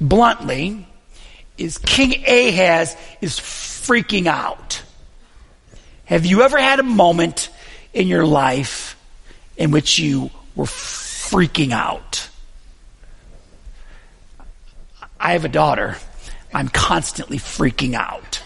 bluntly, 0.00 0.86
is 1.58 1.78
King 1.78 2.24
Ahaz 2.26 2.96
is 3.20 3.38
freaking 3.38 4.26
out. 4.26 4.82
Have 6.06 6.24
you 6.24 6.42
ever 6.42 6.58
had 6.58 6.80
a 6.80 6.84
moment 6.84 7.50
in 7.92 8.06
your 8.06 8.24
life 8.24 8.96
in 9.58 9.70
which 9.70 9.98
you 9.98 10.30
were 10.56 10.64
freaking 10.64 11.72
out? 11.72 12.27
I 15.20 15.32
have 15.32 15.44
a 15.44 15.48
daughter. 15.48 15.96
I'm 16.52 16.68
constantly 16.68 17.38
freaking 17.38 17.94
out. 17.94 18.42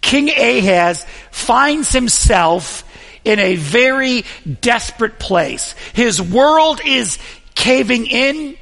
King 0.00 0.28
Ahaz 0.30 1.04
finds 1.30 1.90
himself 1.92 2.84
in 3.24 3.40
a 3.40 3.56
very 3.56 4.24
desperate 4.60 5.18
place. 5.18 5.74
His 5.94 6.22
world 6.22 6.80
is 6.84 7.18
caving 7.56 8.06
in. 8.06 8.56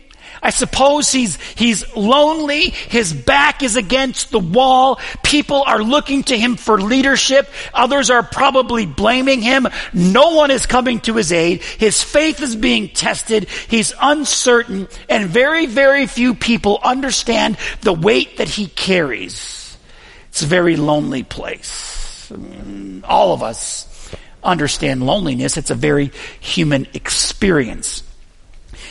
I 0.44 0.50
suppose 0.50 1.10
he's, 1.10 1.36
he's 1.52 1.96
lonely. 1.96 2.68
His 2.68 3.14
back 3.14 3.62
is 3.62 3.76
against 3.76 4.30
the 4.30 4.38
wall. 4.38 5.00
People 5.22 5.62
are 5.66 5.82
looking 5.82 6.22
to 6.24 6.38
him 6.38 6.56
for 6.56 6.78
leadership. 6.78 7.50
Others 7.72 8.10
are 8.10 8.22
probably 8.22 8.84
blaming 8.84 9.40
him. 9.40 9.66
No 9.94 10.34
one 10.34 10.50
is 10.50 10.66
coming 10.66 11.00
to 11.00 11.14
his 11.14 11.32
aid. 11.32 11.62
His 11.62 12.02
faith 12.02 12.42
is 12.42 12.56
being 12.56 12.90
tested. 12.90 13.48
He's 13.48 13.94
uncertain 13.98 14.86
and 15.08 15.30
very, 15.30 15.64
very 15.64 16.06
few 16.06 16.34
people 16.34 16.78
understand 16.84 17.56
the 17.80 17.94
weight 17.94 18.36
that 18.36 18.48
he 18.48 18.66
carries. 18.66 19.78
It's 20.28 20.42
a 20.42 20.46
very 20.46 20.76
lonely 20.76 21.22
place. 21.22 22.28
Mm, 22.30 23.02
all 23.04 23.32
of 23.32 23.42
us 23.42 24.10
understand 24.42 25.06
loneliness. 25.06 25.56
It's 25.56 25.70
a 25.70 25.74
very 25.74 26.12
human 26.40 26.86
experience 26.92 28.02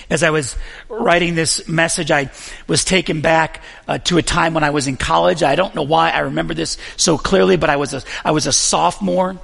as 0.10 0.24
I 0.24 0.29
was 0.29 0.55
writing 0.89 1.36
this 1.36 1.67
message, 1.67 2.12
I 2.12 2.29
was 2.67 2.83
taken 2.83 3.22
back 3.22 3.62
uh, 3.88 3.98
to 4.00 4.17
a 4.17 4.22
time 4.22 4.53
when 4.53 4.63
I 4.63 4.72
was 4.72 4.88
in 4.88 4.98
college. 4.98 5.43
I 5.43 5.55
don't 5.55 5.75
know 5.75 5.83
why 5.83 6.12
I 6.12 6.19
remember 6.19 6.53
this 6.53 6.77
so 6.98 7.17
clearly, 7.17 7.57
but 7.57 7.69
I 7.69 7.77
was 7.77 7.93
a, 7.93 8.03
I 8.24 8.31
was 8.31 8.48
a 8.48 8.53
sophomore. 8.53 9.38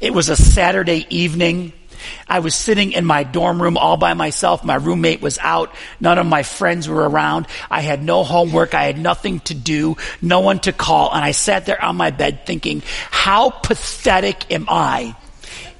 It 0.00 0.12
was 0.12 0.28
a 0.28 0.36
Saturday 0.36 1.06
evening. 1.10 1.72
I 2.26 2.40
was 2.40 2.54
sitting 2.54 2.92
in 2.92 3.04
my 3.04 3.24
dorm 3.24 3.60
room 3.60 3.76
all 3.76 3.96
by 3.96 4.14
myself. 4.14 4.64
My 4.64 4.76
roommate 4.76 5.20
was 5.20 5.38
out. 5.38 5.74
None 6.00 6.18
of 6.18 6.26
my 6.26 6.42
friends 6.42 6.88
were 6.88 7.08
around. 7.08 7.46
I 7.70 7.80
had 7.80 8.02
no 8.02 8.24
homework. 8.24 8.74
I 8.74 8.84
had 8.84 8.98
nothing 8.98 9.40
to 9.40 9.54
do, 9.54 9.96
no 10.22 10.40
one 10.40 10.60
to 10.60 10.72
call. 10.72 11.12
And 11.12 11.24
I 11.24 11.32
sat 11.32 11.66
there 11.66 11.82
on 11.82 11.96
my 11.96 12.10
bed 12.10 12.46
thinking, 12.46 12.82
how 13.10 13.50
pathetic 13.50 14.52
am 14.52 14.66
I 14.68 15.16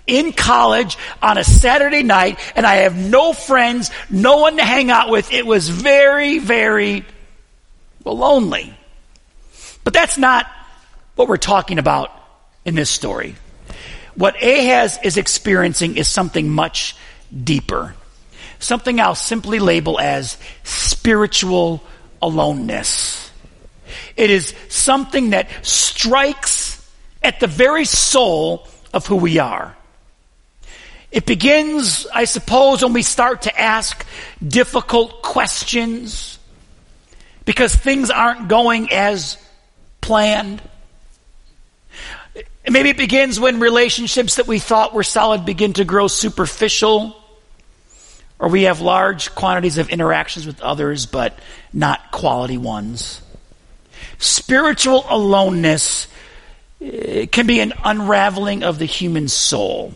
in 0.09 0.33
college 0.33 0.99
on 1.23 1.39
a 1.39 1.45
Saturday 1.45 2.03
night 2.03 2.41
and 2.57 2.67
I 2.67 2.77
have 2.77 2.97
no 2.97 3.33
friends, 3.33 3.91
no 4.11 4.39
one 4.39 4.57
to 4.57 4.65
hang 4.65 4.91
out 4.91 5.11
with. 5.11 5.33
It 5.33 5.47
was 5.47 5.69
very, 5.69 6.39
very 6.39 7.05
well, 8.03 8.19
lonely. 8.19 8.77
But 9.85 9.93
that's 9.93 10.19
not 10.19 10.47
what 11.15 11.29
we're 11.29 11.37
talking 11.37 11.79
about 11.79 12.11
in 12.65 12.75
this 12.75 12.91
story. 12.91 13.37
What 14.15 14.43
Ahaz 14.43 14.99
is 15.05 15.17
experiencing 15.17 15.97
is 15.97 16.09
something 16.09 16.49
much 16.51 16.97
deeper. 17.45 17.95
Something 18.59 19.01
I'll 19.01 19.15
simply 19.15 19.61
label 19.61 20.01
as 20.01 20.37
spiritual 20.65 21.83
aloneness. 22.21 23.31
It 24.17 24.31
is 24.31 24.55
something 24.69 25.31
that 25.31 25.49
strikes 25.63 26.85
at 27.23 27.41
the 27.41 27.47
very 27.47 27.85
soul 27.85 28.67
of 28.93 29.07
who 29.07 29.17
we 29.17 29.39
are. 29.39 29.78
It 31.11 31.25
begins, 31.25 32.07
I 32.15 32.25
suppose, 32.25 32.83
when 32.83 32.93
we 32.93 33.03
start 33.03 33.43
to 33.43 33.59
ask 33.59 34.05
difficult 34.47 35.23
questions 35.23 36.39
because 37.47 37.75
things 37.75 38.11
aren't 38.11 38.49
going 38.49 38.93
as 38.93 39.39
planned. 40.03 40.61
Maybe 42.69 42.91
it 42.91 42.99
begins 42.99 43.41
when 43.41 43.59
relationships 43.59 44.37
that 44.37 44.47
we 44.47 44.59
thought 44.59 44.93
were 44.93 45.03
solid 45.03 45.47
begin 45.47 45.73
to 45.75 45.85
grow 45.85 46.09
superficial, 46.09 47.17
or 48.39 48.51
we 48.51 48.65
have 48.65 48.83
large 48.83 49.35
quantities 49.35 49.79
of 49.79 49.89
interactions 49.89 50.47
with 50.47 50.61
others, 50.61 51.07
but 51.07 51.39
not 51.73 52.11
quality 52.11 52.59
ones. 52.59 53.23
Spiritual 54.19 55.07
aloneness 55.09 56.07
eh, 56.83 57.25
can 57.27 57.47
be 57.47 57.61
an 57.61 57.73
unraveling 57.83 58.63
of 58.63 58.79
the 58.79 58.85
human 58.85 59.29
soul. 59.29 59.95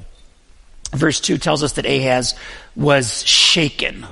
Verse 0.93 1.21
2 1.21 1.39
tells 1.39 1.63
us 1.63 1.73
that 1.75 1.87
Ahaz 1.87 2.35
was 2.77 3.27
shaken. 3.27 4.07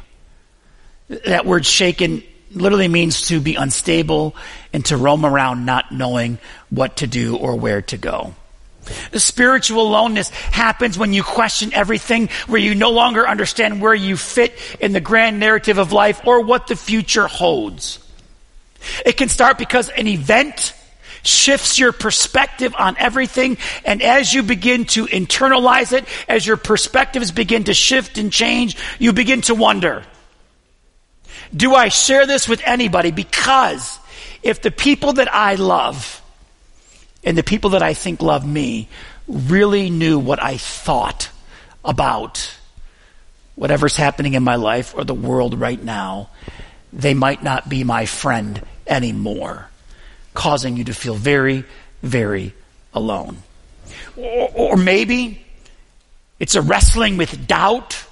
That 1.26 1.44
word 1.44 1.66
shaken 1.66 2.22
literally 2.52 2.88
means 2.88 3.28
to 3.28 3.40
be 3.40 3.54
unstable 3.54 4.34
and 4.72 4.84
to 4.86 4.96
roam 4.96 5.24
around 5.24 5.66
not 5.66 5.92
knowing 5.92 6.38
what 6.70 6.98
to 6.98 7.06
do 7.06 7.36
or 7.36 7.56
where 7.56 7.82
to 7.82 7.96
go. 7.96 8.34
The 9.12 9.20
spiritual 9.20 9.88
aloneness 9.88 10.30
happens 10.30 10.98
when 10.98 11.12
you 11.12 11.22
question 11.22 11.72
everything, 11.74 12.28
where 12.46 12.60
you 12.60 12.74
no 12.74 12.90
longer 12.90 13.28
understand 13.28 13.80
where 13.80 13.94
you 13.94 14.16
fit 14.16 14.54
in 14.80 14.92
the 14.92 15.00
grand 15.00 15.38
narrative 15.38 15.78
of 15.78 15.92
life 15.92 16.22
or 16.26 16.40
what 16.40 16.66
the 16.66 16.76
future 16.76 17.26
holds. 17.26 17.98
It 19.04 19.16
can 19.16 19.28
start 19.28 19.58
because 19.58 19.90
an 19.90 20.06
event 20.06 20.74
shifts 21.22 21.78
your 21.78 21.92
perspective 21.92 22.74
on 22.78 22.96
everything, 22.98 23.58
and 23.84 24.02
as 24.02 24.32
you 24.32 24.42
begin 24.42 24.84
to 24.86 25.06
internalize 25.06 25.92
it, 25.92 26.04
as 26.28 26.46
your 26.46 26.56
perspectives 26.56 27.30
begin 27.30 27.64
to 27.64 27.74
shift 27.74 28.18
and 28.18 28.32
change, 28.32 28.76
you 28.98 29.12
begin 29.12 29.40
to 29.42 29.54
wonder, 29.54 30.04
do 31.54 31.74
I 31.74 31.88
share 31.88 32.26
this 32.26 32.48
with 32.48 32.62
anybody? 32.64 33.10
Because 33.10 33.98
if 34.42 34.62
the 34.62 34.70
people 34.70 35.14
that 35.14 35.32
I 35.32 35.56
love 35.56 36.22
and 37.24 37.36
the 37.36 37.42
people 37.42 37.70
that 37.70 37.82
I 37.82 37.94
think 37.94 38.22
love 38.22 38.46
me 38.46 38.88
really 39.28 39.90
knew 39.90 40.18
what 40.18 40.42
I 40.42 40.56
thought 40.56 41.30
about 41.84 42.56
whatever's 43.56 43.96
happening 43.96 44.34
in 44.34 44.42
my 44.42 44.56
life 44.56 44.94
or 44.96 45.04
the 45.04 45.14
world 45.14 45.58
right 45.58 45.82
now, 45.82 46.30
they 46.92 47.14
might 47.14 47.42
not 47.42 47.68
be 47.68 47.84
my 47.84 48.06
friend 48.06 48.62
anymore, 48.86 49.68
causing 50.34 50.76
you 50.76 50.84
to 50.84 50.94
feel 50.94 51.14
very, 51.14 51.64
very 52.02 52.54
alone. 52.94 53.38
Or, 54.16 54.50
or 54.54 54.76
maybe 54.76 55.44
it's 56.38 56.54
a 56.54 56.62
wrestling 56.62 57.16
with 57.16 57.46
doubt 57.46 58.04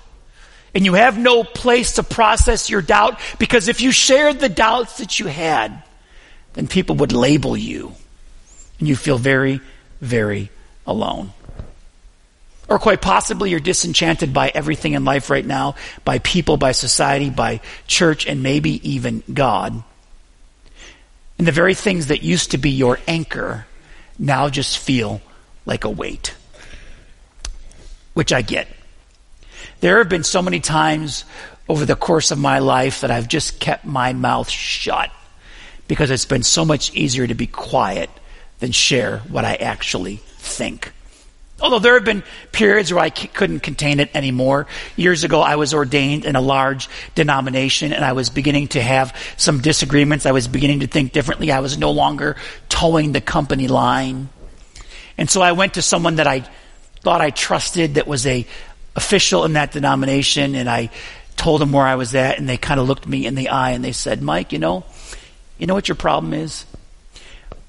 and 0.75 0.85
you 0.85 0.95
have 0.95 1.19
no 1.19 1.45
place 1.45 1.93
to 1.95 2.03
process 2.03 2.69
your 2.71 2.83
doubt 2.83 3.19
because 3.39 3.69
if 3.69 3.81
you 3.81 3.91
shared 3.91 4.39
the 4.39 4.49
doubts 4.49 4.99
that 4.99 5.19
you 5.19 5.27
had, 5.27 5.83
then 6.55 6.69
people 6.69 6.97
would 6.97 7.13
label 7.13 7.57
you 7.57 7.93
and 8.79 8.89
you 8.89 8.97
feel 8.97 9.19
very, 9.19 9.61
very 10.01 10.51
alone. 10.87 11.33
Or 12.69 12.79
quite 12.79 13.01
possibly 13.01 13.51
you're 13.51 13.61
disenchanted 13.61 14.35
by 14.35 14.53
everything 14.55 14.93
in 14.93 15.05
life 15.05 15.31
right 15.31 15.45
now, 15.45 15.75
by 16.05 16.19
people, 16.19 16.59
by 16.59 16.73
society, 16.73 17.31
by 17.31 17.61
church, 17.87 18.27
and 18.27 18.43
maybe 18.43 18.89
even 18.91 19.23
God. 19.33 19.83
And 21.39 21.47
the 21.47 21.53
very 21.53 21.75
things 21.75 22.09
that 22.09 22.23
used 22.23 22.51
to 22.51 22.59
be 22.59 22.71
your 22.71 22.99
anchor 23.07 23.67
now 24.19 24.49
just 24.49 24.79
feel 24.79 25.23
like 25.65 25.85
a 25.85 25.91
weight. 25.91 26.35
Which 28.15 28.33
I 28.33 28.43
get. 28.43 28.67
There 29.81 29.99
have 29.99 30.09
been 30.09 30.25
so 30.25 30.43
many 30.43 30.59
times 30.59 31.25
over 31.69 31.85
the 31.85 31.95
course 31.95 32.31
of 32.31 32.39
my 32.39 32.59
life 32.59 33.03
that 33.03 33.11
I've 33.11 33.29
just 33.29 33.61
kept 33.61 33.85
my 33.85 34.13
mouth 34.13 34.49
shut 34.49 35.11
because 35.87 36.11
it's 36.11 36.25
been 36.25 36.43
so 36.43 36.65
much 36.65 36.93
easier 36.95 37.27
to 37.27 37.35
be 37.35 37.47
quiet 37.47 38.11
than 38.59 38.73
share 38.73 39.19
what 39.29 39.45
I 39.45 39.55
actually 39.55 40.17
think. 40.17 40.93
Although 41.61 41.81
there 41.81 41.95
have 41.95 42.05
been 42.05 42.23
periods 42.53 42.93
where 42.93 43.03
I 43.03 43.11
c- 43.11 43.27
couldn't 43.27 43.61
contain 43.61 43.99
it 43.99 44.11
anymore. 44.15 44.69
Years 44.97 45.25
ago, 45.25 45.41
I 45.41 45.57
was 45.57 45.75
ordained 45.75 46.25
in 46.25 46.37
a 46.37 46.41
large 46.41 46.89
denomination 47.17 47.93
and 47.93 48.05
I 48.05 48.13
was 48.13 48.31
beginning 48.31 48.69
to 48.69 48.83
have 48.83 49.17
some 49.37 49.61
disagreements. 49.61 50.25
I 50.25 50.31
was 50.31 50.47
beginning 50.47 50.81
to 50.81 50.87
think 50.87 51.13
differently. 51.13 51.51
I 51.51 51.59
was 51.59 51.77
no 51.77 51.91
longer 51.91 52.37
toeing 52.69 53.11
the 53.11 53.21
company 53.21 53.67
line. 53.67 54.29
And 55.17 55.29
so 55.29 55.43
I 55.43 55.53
went 55.53 55.75
to 55.75 55.83
someone 55.83 56.17
that 56.17 56.29
I 56.29 56.49
thought 57.01 57.21
I 57.21 57.31
trusted 57.31 57.95
that 57.95 58.07
was 58.07 58.25
a 58.25 58.47
official 58.95 59.45
in 59.45 59.55
that 59.55 59.73
denomination 59.73 60.55
and 60.55 60.69
I 60.69 60.91
told 61.37 61.61
them 61.61 61.73
where 61.73 61.87
I 61.87 61.97
was 61.97 62.15
at 62.15 62.39
and 62.39 62.49
they 62.49 62.57
kind 62.57 62.79
of 62.79 62.87
looked 62.87 63.07
me 63.07 63.27
in 63.27 63.35
the 63.35 63.49
eye 63.49 63.71
and 63.71 63.85
they 63.85 63.93
said, 63.93 64.23
Mike, 64.23 64.53
you 64.53 64.61
know, 64.61 64.85
you 65.59 65.67
know 65.67 65.75
what 65.75 65.89
your 65.89 65.97
problem 65.97 66.35
is? 66.35 66.67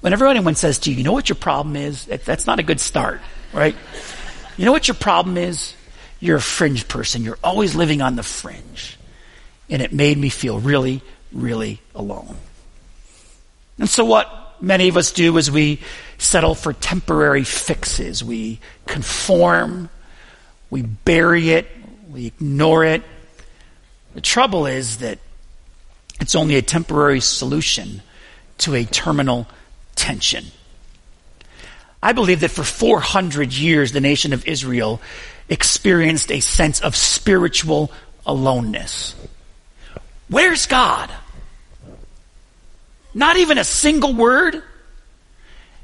Whenever 0.00 0.28
anyone 0.28 0.54
says 0.54 0.78
to 0.80 0.90
you, 0.90 0.98
you 0.98 1.02
know 1.02 1.12
what 1.12 1.28
your 1.28 1.36
problem 1.36 1.74
is? 1.74 2.06
That's 2.06 2.46
not 2.46 2.60
a 2.60 2.62
good 2.62 2.78
start 2.78 3.20
right? 3.52 3.74
You 4.56 4.64
know 4.64 4.72
what 4.72 4.88
your 4.88 4.94
problem 4.94 5.36
is? 5.36 5.74
You're 6.20 6.36
a 6.36 6.42
fringe 6.42 6.86
person. 6.86 7.22
You're 7.24 7.38
always 7.42 7.74
living 7.74 8.02
on 8.02 8.16
the 8.16 8.22
fringe. 8.22 8.98
And 9.68 9.80
it 9.80 9.92
made 9.92 10.18
me 10.18 10.28
feel 10.28 10.58
really, 10.58 11.02
really 11.32 11.80
alone. 11.94 12.36
And 13.78 13.88
so 13.88 14.04
what 14.04 14.56
many 14.60 14.88
of 14.88 14.96
us 14.96 15.12
do 15.12 15.36
is 15.38 15.50
we 15.50 15.80
settle 16.18 16.54
for 16.54 16.72
temporary 16.72 17.44
fixes. 17.44 18.22
We 18.22 18.60
conform. 18.86 19.88
We 20.68 20.82
bury 20.82 21.50
it. 21.50 21.66
We 22.10 22.26
ignore 22.26 22.84
it. 22.84 23.02
The 24.14 24.20
trouble 24.20 24.66
is 24.66 24.98
that 24.98 25.18
it's 26.20 26.34
only 26.34 26.56
a 26.56 26.62
temporary 26.62 27.20
solution 27.20 28.02
to 28.58 28.74
a 28.74 28.84
terminal 28.84 29.46
tension. 29.96 30.44
I 32.02 32.12
believe 32.12 32.40
that 32.40 32.50
for 32.50 32.64
400 32.64 33.52
years, 33.52 33.92
the 33.92 34.00
nation 34.00 34.32
of 34.32 34.46
Israel 34.46 35.00
experienced 35.48 36.32
a 36.32 36.40
sense 36.40 36.80
of 36.80 36.96
spiritual 36.96 37.92
aloneness. 38.24 39.14
Where's 40.28 40.66
God? 40.66 41.10
Not 43.12 43.36
even 43.36 43.58
a 43.58 43.64
single 43.64 44.14
word. 44.14 44.62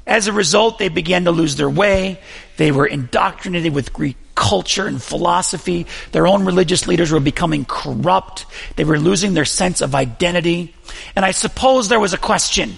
As 0.07 0.27
a 0.27 0.33
result, 0.33 0.79
they 0.79 0.87
began 0.87 1.25
to 1.25 1.31
lose 1.31 1.57
their 1.57 1.69
way. 1.69 2.21
They 2.55 2.71
were 2.71 2.87
indoctrinated 2.87 3.73
with 3.73 3.91
Greek 3.91 4.15
culture 4.35 4.87
and 4.87 5.03
philosophy. 5.03 5.85
Their 6.13 6.27
own 6.27 6.45
religious 6.45 6.87
leaders 6.87 7.11
were 7.11 7.19
becoming 7.19 7.65
corrupt. 7.65 8.45
They 8.77 8.85
were 8.85 8.99
losing 8.99 9.33
their 9.33 9.45
sense 9.45 9.81
of 9.81 9.93
identity. 9.93 10.73
And 11.15 11.25
I 11.25 11.31
suppose 11.31 11.89
there 11.89 11.99
was 11.99 12.13
a 12.13 12.17
question. 12.17 12.75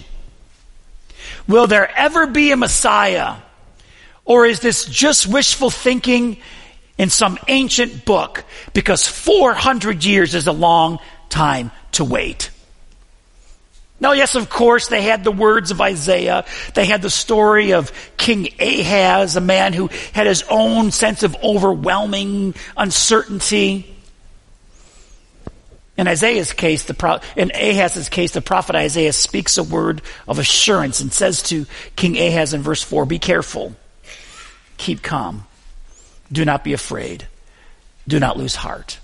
Will 1.48 1.66
there 1.66 1.90
ever 1.96 2.26
be 2.26 2.52
a 2.52 2.56
Messiah? 2.56 3.36
Or 4.24 4.46
is 4.46 4.60
this 4.60 4.84
just 4.84 5.26
wishful 5.26 5.70
thinking 5.70 6.38
in 6.98 7.10
some 7.10 7.38
ancient 7.48 8.04
book? 8.04 8.44
Because 8.72 9.06
400 9.06 10.04
years 10.04 10.34
is 10.34 10.46
a 10.46 10.52
long 10.52 10.98
time 11.28 11.70
to 11.92 12.04
wait. 12.04 12.50
Now, 14.00 14.12
yes, 14.12 14.34
of 14.34 14.48
course, 14.48 14.88
they 14.88 15.02
had 15.02 15.24
the 15.24 15.30
words 15.30 15.70
of 15.70 15.80
Isaiah. 15.80 16.46
They 16.74 16.86
had 16.86 17.02
the 17.02 17.10
story 17.10 17.74
of 17.74 17.92
King 18.16 18.48
Ahaz, 18.58 19.36
a 19.36 19.42
man 19.42 19.74
who 19.74 19.90
had 20.14 20.26
his 20.26 20.42
own 20.48 20.90
sense 20.90 21.22
of 21.22 21.36
overwhelming 21.42 22.54
uncertainty. 22.78 23.94
In 26.00 26.08
Isaiah's 26.08 26.54
case, 26.54 26.84
the 26.84 26.94
pro- 26.94 27.20
in 27.36 27.52
Ahaz's 27.54 28.08
case, 28.08 28.32
the 28.32 28.40
prophet 28.40 28.74
Isaiah 28.74 29.12
speaks 29.12 29.58
a 29.58 29.62
word 29.62 30.00
of 30.26 30.38
assurance 30.38 31.02
and 31.02 31.12
says 31.12 31.42
to 31.50 31.66
King 31.94 32.16
Ahaz 32.16 32.54
in 32.54 32.62
verse 32.62 32.82
4, 32.82 33.04
be 33.04 33.18
careful. 33.18 33.76
Keep 34.78 35.02
calm. 35.02 35.44
Do 36.32 36.46
not 36.46 36.64
be 36.64 36.72
afraid. 36.72 37.28
Do 38.08 38.18
not 38.18 38.38
lose 38.38 38.54
heart. 38.54 38.98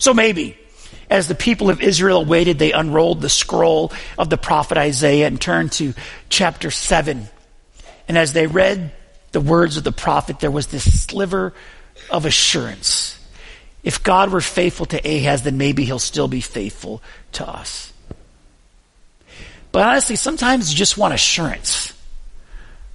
So 0.00 0.12
maybe, 0.12 0.58
as 1.08 1.28
the 1.28 1.36
people 1.36 1.70
of 1.70 1.80
Israel 1.80 2.24
waited, 2.24 2.58
they 2.58 2.72
unrolled 2.72 3.20
the 3.20 3.28
scroll 3.28 3.92
of 4.18 4.28
the 4.28 4.36
prophet 4.36 4.76
Isaiah 4.76 5.28
and 5.28 5.40
turned 5.40 5.70
to 5.72 5.94
chapter 6.28 6.72
7. 6.72 7.28
And 8.08 8.18
as 8.18 8.32
they 8.32 8.48
read 8.48 8.90
the 9.30 9.40
words 9.40 9.76
of 9.76 9.84
the 9.84 9.92
prophet, 9.92 10.40
there 10.40 10.50
was 10.50 10.66
this 10.66 11.00
sliver 11.04 11.54
of 12.10 12.26
assurance 12.26 13.17
if 13.82 14.02
God 14.02 14.30
were 14.30 14.40
faithful 14.40 14.86
to 14.86 14.98
Ahaz, 14.98 15.42
then 15.42 15.56
maybe 15.56 15.84
he'll 15.84 15.98
still 15.98 16.28
be 16.28 16.40
faithful 16.40 17.02
to 17.32 17.48
us. 17.48 17.92
But 19.70 19.86
honestly, 19.86 20.16
sometimes 20.16 20.72
you 20.72 20.76
just 20.76 20.96
want 20.96 21.14
assurance 21.14 21.92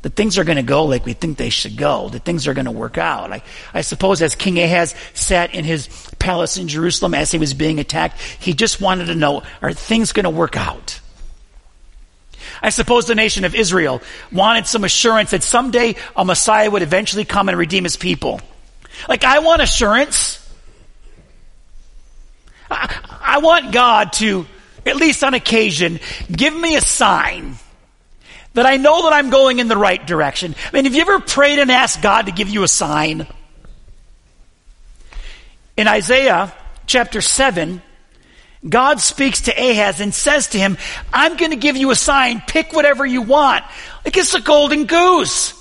that 0.01 0.15
things 0.15 0.37
are 0.37 0.43
going 0.43 0.57
to 0.57 0.63
go 0.63 0.85
like 0.85 1.05
we 1.05 1.13
think 1.13 1.37
they 1.37 1.49
should 1.49 1.77
go, 1.77 2.09
that 2.09 2.25
things 2.25 2.45
are 2.45 2.53
going 2.53 2.65
to 2.65 2.71
work 2.71 2.97
out. 2.97 3.31
I, 3.31 3.41
I 3.73 3.81
suppose 3.81 4.21
as 4.21 4.35
King 4.35 4.59
Ahaz 4.59 4.93
sat 5.13 5.55
in 5.55 5.63
his 5.63 5.87
palace 6.19 6.57
in 6.57 6.67
Jerusalem 6.67 7.13
as 7.13 7.31
he 7.31 7.37
was 7.37 7.53
being 7.53 7.79
attacked, 7.79 8.19
he 8.19 8.53
just 8.53 8.81
wanted 8.81 9.05
to 9.05 9.15
know, 9.15 9.43
are 9.61 9.71
things 9.71 10.11
going 10.11 10.25
to 10.25 10.29
work 10.29 10.57
out? 10.57 10.99
I 12.61 12.69
suppose 12.69 13.07
the 13.07 13.15
nation 13.15 13.45
of 13.45 13.55
Israel 13.55 14.01
wanted 14.31 14.67
some 14.67 14.83
assurance 14.83 15.31
that 15.31 15.41
someday 15.41 15.95
a 16.15 16.25
Messiah 16.25 16.69
would 16.69 16.81
eventually 16.81 17.23
come 17.23 17.47
and 17.47 17.57
redeem 17.57 17.85
his 17.85 17.95
people. 17.95 18.41
Like, 19.07 19.23
I 19.23 19.39
want 19.39 19.61
assurance 19.61 20.42
I, 22.69 23.39
want 23.39 23.71
God 23.71 24.13
to, 24.13 24.45
at 24.85 24.95
least 24.95 25.23
on 25.23 25.33
occasion, 25.33 25.99
give 26.31 26.55
me 26.55 26.75
a 26.75 26.81
sign 26.81 27.55
that 28.53 28.65
I 28.65 28.77
know 28.77 29.03
that 29.03 29.13
I'm 29.13 29.29
going 29.29 29.59
in 29.59 29.67
the 29.67 29.77
right 29.77 30.05
direction. 30.05 30.55
I 30.67 30.75
mean, 30.75 30.85
have 30.85 30.95
you 30.95 31.01
ever 31.01 31.19
prayed 31.19 31.59
and 31.59 31.71
asked 31.71 32.01
God 32.01 32.27
to 32.27 32.31
give 32.31 32.49
you 32.49 32.63
a 32.63 32.67
sign? 32.67 33.27
In 35.75 35.87
Isaiah 35.87 36.53
chapter 36.85 37.21
7, 37.21 37.81
God 38.67 38.99
speaks 39.01 39.41
to 39.41 39.51
Ahaz 39.51 39.99
and 39.99 40.13
says 40.13 40.47
to 40.49 40.59
him, 40.59 40.77
I'm 41.11 41.35
going 41.35 41.51
to 41.51 41.57
give 41.57 41.75
you 41.75 41.91
a 41.91 41.95
sign. 41.95 42.41
Pick 42.47 42.73
whatever 42.73 43.05
you 43.05 43.21
want. 43.21 43.65
Like 44.05 44.15
it's 44.15 44.35
a 44.35 44.41
golden 44.41 44.85
goose. 44.85 45.53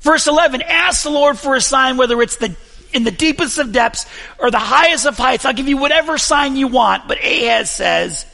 Verse 0.00 0.26
11, 0.26 0.62
ask 0.62 1.02
the 1.02 1.10
Lord 1.10 1.38
for 1.38 1.54
a 1.54 1.60
sign, 1.60 1.96
whether 1.96 2.20
it's 2.22 2.36
the 2.36 2.56
in 2.92 3.04
the 3.04 3.10
deepest 3.10 3.58
of 3.58 3.72
depths 3.72 4.06
or 4.38 4.50
the 4.50 4.58
highest 4.58 5.06
of 5.06 5.16
heights. 5.16 5.44
I'll 5.44 5.52
give 5.52 5.68
you 5.68 5.76
whatever 5.76 6.18
sign 6.18 6.56
you 6.56 6.68
want. 6.68 7.08
But 7.08 7.18
Ahaz 7.18 7.70
says, 7.70 8.26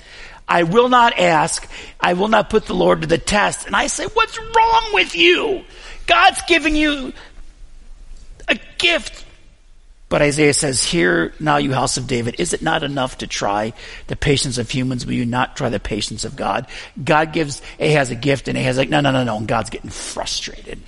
I 0.48 0.64
will 0.64 0.88
not 0.88 1.18
ask. 1.18 1.68
I 2.00 2.14
will 2.14 2.28
not 2.28 2.50
put 2.50 2.66
the 2.66 2.74
Lord 2.74 3.02
to 3.02 3.06
the 3.06 3.18
test. 3.18 3.66
And 3.66 3.74
I 3.74 3.86
say, 3.86 4.06
what's 4.06 4.38
wrong 4.38 4.90
with 4.92 5.16
you? 5.16 5.64
God's 6.06 6.42
giving 6.46 6.76
you 6.76 7.12
a 8.48 8.58
gift. 8.78 9.24
But 10.12 10.20
Isaiah 10.20 10.52
says, 10.52 10.84
Hear 10.84 11.32
now, 11.40 11.56
you 11.56 11.72
house 11.72 11.96
of 11.96 12.06
David, 12.06 12.36
is 12.38 12.52
it 12.52 12.60
not 12.60 12.82
enough 12.82 13.16
to 13.18 13.26
try 13.26 13.72
the 14.08 14.16
patience 14.16 14.58
of 14.58 14.68
humans? 14.68 15.06
Will 15.06 15.14
you 15.14 15.24
not 15.24 15.56
try 15.56 15.70
the 15.70 15.80
patience 15.80 16.26
of 16.26 16.36
God? 16.36 16.66
God 17.02 17.32
gives 17.32 17.62
Ahaz 17.80 18.10
a 18.10 18.14
gift, 18.14 18.46
and 18.46 18.58
Ahaz 18.58 18.76
like, 18.76 18.90
no, 18.90 19.00
no, 19.00 19.10
no, 19.10 19.24
no. 19.24 19.38
And 19.38 19.48
God's 19.48 19.70
getting 19.70 19.88
frustrated. 19.88 20.82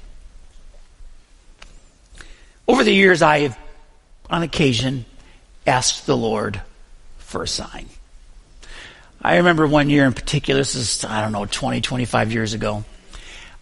Over 2.67 2.83
the 2.83 2.95
years, 2.95 3.21
I 3.21 3.41
have, 3.41 3.59
on 4.31 4.43
occasion, 4.43 5.05
asked 5.67 6.07
the 6.07 6.17
Lord 6.17 6.61
for 7.19 7.43
a 7.43 7.49
sign. 7.49 7.89
I 9.21 9.37
remember 9.37 9.67
one 9.67 9.91
year 9.91 10.05
in 10.05 10.13
particular, 10.13 10.61
this 10.61 10.75
is, 10.75 11.05
I 11.05 11.21
don't 11.21 11.33
know, 11.33 11.47
20, 11.47 11.81
25 11.81 12.33
years 12.33 12.55
ago. 12.55 12.85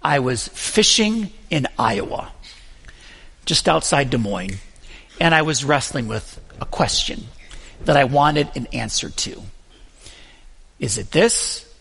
I 0.02 0.18
was 0.18 0.48
fishing 0.48 1.30
in 1.50 1.68
Iowa, 1.78 2.32
just 3.44 3.68
outside 3.68 4.10
Des 4.10 4.18
Moines, 4.18 4.58
and 5.20 5.34
I 5.34 5.42
was 5.42 5.64
wrestling 5.64 6.08
with 6.08 6.40
a 6.60 6.64
question 6.64 7.24
that 7.84 7.96
I 7.96 8.04
wanted 8.04 8.48
an 8.56 8.66
answer 8.72 9.10
to. 9.10 9.42
Is 10.78 10.98
it 10.98 11.10
this 11.10 11.72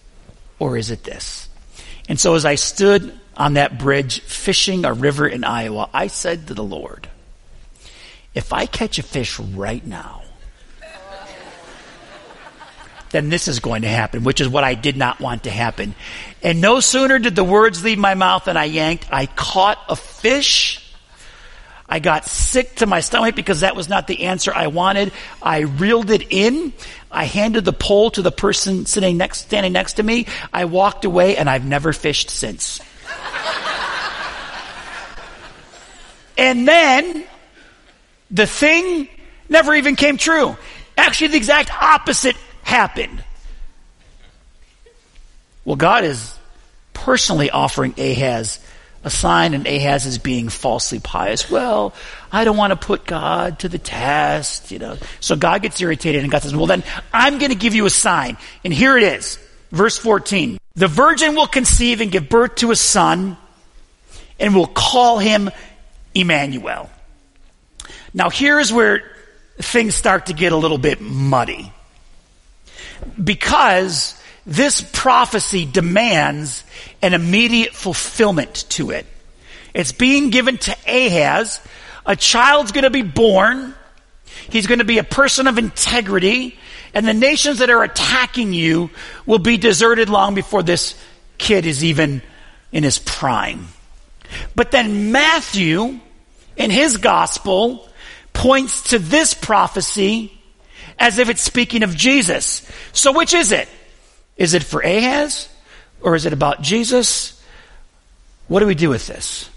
or 0.60 0.78
is 0.78 0.92
it 0.92 1.04
this? 1.04 1.50
And 2.08 2.20
so 2.20 2.36
as 2.36 2.46
I 2.46 2.56
stood 2.56 3.18
on 3.38 3.54
that 3.54 3.80
bridge 3.80 4.22
fishing 4.22 4.86
a 4.86 4.94
river 4.94 5.28
in 5.28 5.44
Iowa, 5.44 5.90
I 5.94 6.08
said 6.08 6.48
to 6.48 6.54
the 6.54 6.64
Lord, 6.64 7.08
if 8.34 8.54
I 8.54 8.66
catch 8.66 8.98
a 8.98 9.04
fish 9.04 9.40
right 9.40 9.86
now, 9.86 10.22
then 13.12 13.30
this 13.30 13.48
is 13.48 13.60
going 13.60 13.82
to 13.82 13.90
happen, 13.90 14.24
which 14.24 14.42
is 14.42 14.48
what 14.48 14.64
I 14.64 14.74
did 14.74 14.96
not 14.98 15.20
want 15.20 15.44
to 15.44 15.52
happen. 15.52 15.96
And 16.42 16.62
no 16.62 16.80
sooner 16.80 17.20
did 17.20 17.36
the 17.36 17.44
words 17.44 17.84
leave 17.84 18.00
my 18.00 18.16
mouth 18.16 18.46
than 18.46 18.58
I 18.58 18.66
yanked. 18.66 19.08
I 19.12 19.26
caught 19.26 19.78
a 19.90 19.96
fish. 19.96 20.78
I 21.90 22.00
got 22.00 22.24
sick 22.26 22.76
to 22.78 22.86
my 22.86 23.02
stomach 23.02 23.36
because 23.36 23.60
that 23.62 23.76
was 23.76 23.90
not 23.90 24.08
the 24.08 24.24
answer 24.24 24.54
I 24.56 24.68
wanted. 24.68 25.12
I 25.42 25.60
reeled 25.60 26.10
it 26.10 26.26
in. 26.30 26.72
I 27.12 27.26
handed 27.26 27.66
the 27.66 27.74
pole 27.74 28.12
to 28.12 28.22
the 28.22 28.32
person 28.32 28.86
sitting 28.86 29.18
next, 29.18 29.40
standing 29.40 29.74
next 29.74 29.94
to 29.94 30.04
me. 30.04 30.28
I 30.54 30.66
walked 30.66 31.04
away 31.04 31.36
and 31.36 31.50
I've 31.50 31.66
never 31.66 31.92
fished 31.92 32.30
since. 32.30 32.80
and 36.38 36.66
then 36.66 37.26
the 38.32 38.48
thing 38.48 39.08
never 39.50 39.76
even 39.76 39.96
came 39.96 40.18
true. 40.18 40.56
Actually, 40.98 41.30
the 41.30 41.38
exact 41.38 41.72
opposite 41.72 42.36
happened. 42.64 43.24
Well, 45.66 45.76
God 45.76 46.04
is 46.04 46.38
personally 46.94 47.50
offering 47.52 47.94
Ahaz 47.98 48.60
a 49.04 49.10
sign, 49.10 49.54
and 49.54 49.66
Ahaz 49.66 50.06
is 50.06 50.18
being 50.20 50.50
falsely 50.50 51.00
pious. 51.00 51.50
Well, 51.50 51.94
I 52.32 52.44
don't 52.44 52.58
want 52.58 52.72
to 52.72 52.76
put 52.76 53.06
God 53.06 53.60
to 53.60 53.70
the 53.70 53.80
test, 53.80 54.72
you 54.72 54.80
know. 54.80 54.98
So 55.20 55.36
God 55.36 55.64
gets 55.64 55.82
irritated, 55.82 56.22
and 56.22 56.32
God 56.32 56.44
says, 56.44 56.56
Well, 56.56 56.68
then 56.68 56.84
I'm 57.12 57.40
going 57.40 57.50
to 57.50 57.58
give 57.58 57.74
you 57.74 57.86
a 57.86 57.90
sign. 57.90 58.38
And 58.64 58.74
here 58.74 58.98
it 58.98 59.04
is. 59.04 59.40
Verse 59.72 59.98
14. 59.98 60.60
The 60.76 60.88
virgin 60.88 61.36
will 61.36 61.48
conceive 61.48 62.02
and 62.02 62.12
give 62.12 62.30
birth 62.30 62.56
to 62.56 62.72
a 62.72 62.76
son, 62.76 63.38
and 64.40 64.54
will 64.54 64.68
call 64.68 65.18
him 65.18 65.50
Emmanuel. 66.14 66.90
Now, 68.14 68.30
here 68.30 68.60
is 68.60 68.74
where 68.74 69.04
things 69.58 69.96
start 69.96 70.28
to 70.28 70.34
get 70.34 70.52
a 70.52 70.58
little 70.58 70.78
bit 70.78 71.02
muddy 71.02 71.72
because 73.22 74.20
this 74.46 74.82
prophecy 74.82 75.66
demands 75.66 76.64
an 77.02 77.14
immediate 77.14 77.74
fulfillment 77.74 78.66
to 78.70 78.92
it. 78.92 79.06
It's 79.74 79.92
being 79.92 80.30
given 80.30 80.58
to 80.58 80.76
Ahaz. 80.88 81.62
A 82.06 82.16
child's 82.16 82.72
going 82.72 82.84
to 82.84 82.90
be 82.90 83.04
born. 83.04 83.74
He's 84.50 84.68
going 84.68 84.80
to 84.80 84.86
be 84.86 84.98
a 84.98 85.04
person 85.04 85.48
of 85.48 85.58
integrity. 85.58 86.58
And 86.94 87.08
the 87.08 87.14
nations 87.14 87.60
that 87.60 87.70
are 87.70 87.84
attacking 87.84 88.54
you 88.54 88.90
will 89.26 89.40
be 89.40 89.58
deserted 89.58 90.10
long 90.10 90.36
before 90.36 90.64
this 90.64 90.96
kid 91.38 91.66
is 91.66 91.84
even 91.84 92.22
in 92.72 92.84
his 92.84 93.00
prime. 93.00 93.68
But 94.56 94.72
then 94.72 95.12
Matthew, 95.12 96.00
in 96.58 96.72
his 96.72 96.98
gospel, 96.98 97.88
points 98.42 98.82
to 98.90 98.98
this 98.98 99.36
prophecy 99.36 100.36
as 100.98 101.20
if 101.20 101.30
it's 101.30 101.44
speaking 101.44 101.84
of 101.84 101.96
Jesus. 101.96 102.68
So 102.92 103.12
which 103.12 103.36
is 103.36 103.52
it? 103.52 103.70
Is 104.36 104.56
it 104.56 104.64
for 104.64 104.82
Ahaz 104.82 105.48
or 106.02 106.16
is 106.16 106.26
it 106.26 106.34
about 106.34 106.64
Jesus? 106.64 107.40
What 108.48 108.62
do 108.62 108.66
we 108.66 108.74
do 108.74 108.90
with 108.90 109.06
this? 109.06 109.48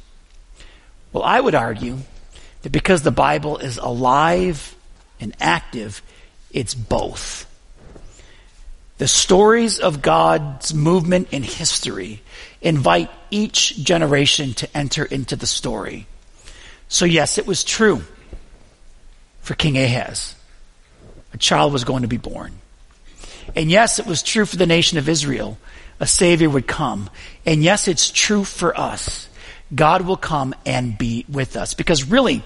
Well, 1.15 1.23
I 1.23 1.41
would 1.41 1.55
argue 1.55 1.97
that 2.61 2.73
because 2.73 3.01
the 3.01 3.11
Bible 3.11 3.57
is 3.57 3.79
alive 3.79 4.77
and 5.19 5.35
active, 5.41 6.03
it's 6.51 6.75
both. 6.75 7.51
The 8.99 9.09
stories 9.09 9.81
of 9.81 10.03
God's 10.03 10.75
movement 10.75 11.29
in 11.33 11.43
history 11.43 12.21
invite 12.61 13.11
each 13.31 13.79
generation 13.79 14.53
to 14.55 14.77
enter 14.77 15.07
into 15.07 15.37
the 15.37 15.47
story. 15.47 16.07
So, 16.89 17.07
yes, 17.07 17.39
it 17.39 17.47
was 17.47 17.65
true 17.65 18.05
for 19.45 19.55
King 19.55 19.79
Ahaz 19.79 20.35
a 21.35 21.37
child 21.37 21.73
was 21.73 21.85
going 21.85 22.03
to 22.03 22.09
be 22.09 22.17
born. 22.17 22.53
And 23.57 23.71
yes, 23.71 23.99
it 23.99 24.07
was 24.07 24.23
true 24.23 24.47
for 24.47 24.57
the 24.57 24.67
nation 24.67 24.99
of 24.99 25.09
Israel. 25.09 25.59
A 26.01 26.07
Savior 26.07 26.49
would 26.49 26.67
come. 26.67 27.11
And 27.45 27.63
yes, 27.63 27.89
it's 27.89 28.09
true 28.09 28.45
for 28.45 28.79
us. 28.79 29.29
God 29.75 30.03
will 30.03 30.17
come 30.17 30.55
and 30.65 30.97
be 30.97 31.27
with 31.29 31.57
us. 31.57 31.75
Because 31.75 32.09
really, 32.09 32.43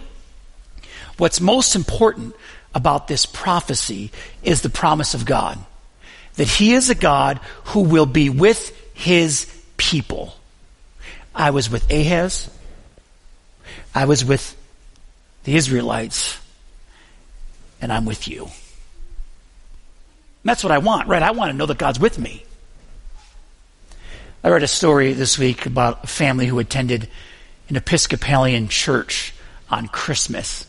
what's 1.18 1.40
most 1.40 1.76
important 1.76 2.34
about 2.74 3.08
this 3.08 3.26
prophecy 3.26 4.10
is 4.42 4.62
the 4.62 4.70
promise 4.70 5.12
of 5.14 5.26
God. 5.26 5.58
That 6.36 6.48
He 6.48 6.72
is 6.72 6.88
a 6.88 6.94
God 6.94 7.40
who 7.66 7.80
will 7.80 8.06
be 8.06 8.30
with 8.30 8.74
His 8.94 9.46
people. 9.76 10.34
I 11.34 11.50
was 11.50 11.68
with 11.68 11.90
Ahaz. 11.92 12.50
I 13.94 14.06
was 14.06 14.24
with 14.24 14.56
the 15.44 15.56
Israelites. 15.56 16.37
And 17.80 17.92
I'm 17.92 18.04
with 18.04 18.26
you. 18.26 18.48
That's 20.44 20.64
what 20.64 20.72
I 20.72 20.78
want, 20.78 21.08
right? 21.08 21.22
I 21.22 21.32
want 21.32 21.52
to 21.52 21.56
know 21.56 21.66
that 21.66 21.78
God's 21.78 22.00
with 22.00 22.18
me. 22.18 22.44
I 24.42 24.48
read 24.48 24.62
a 24.62 24.68
story 24.68 25.12
this 25.12 25.38
week 25.38 25.66
about 25.66 26.04
a 26.04 26.06
family 26.06 26.46
who 26.46 26.58
attended 26.58 27.08
an 27.68 27.76
Episcopalian 27.76 28.68
church 28.68 29.34
on 29.68 29.88
Christmas. 29.88 30.66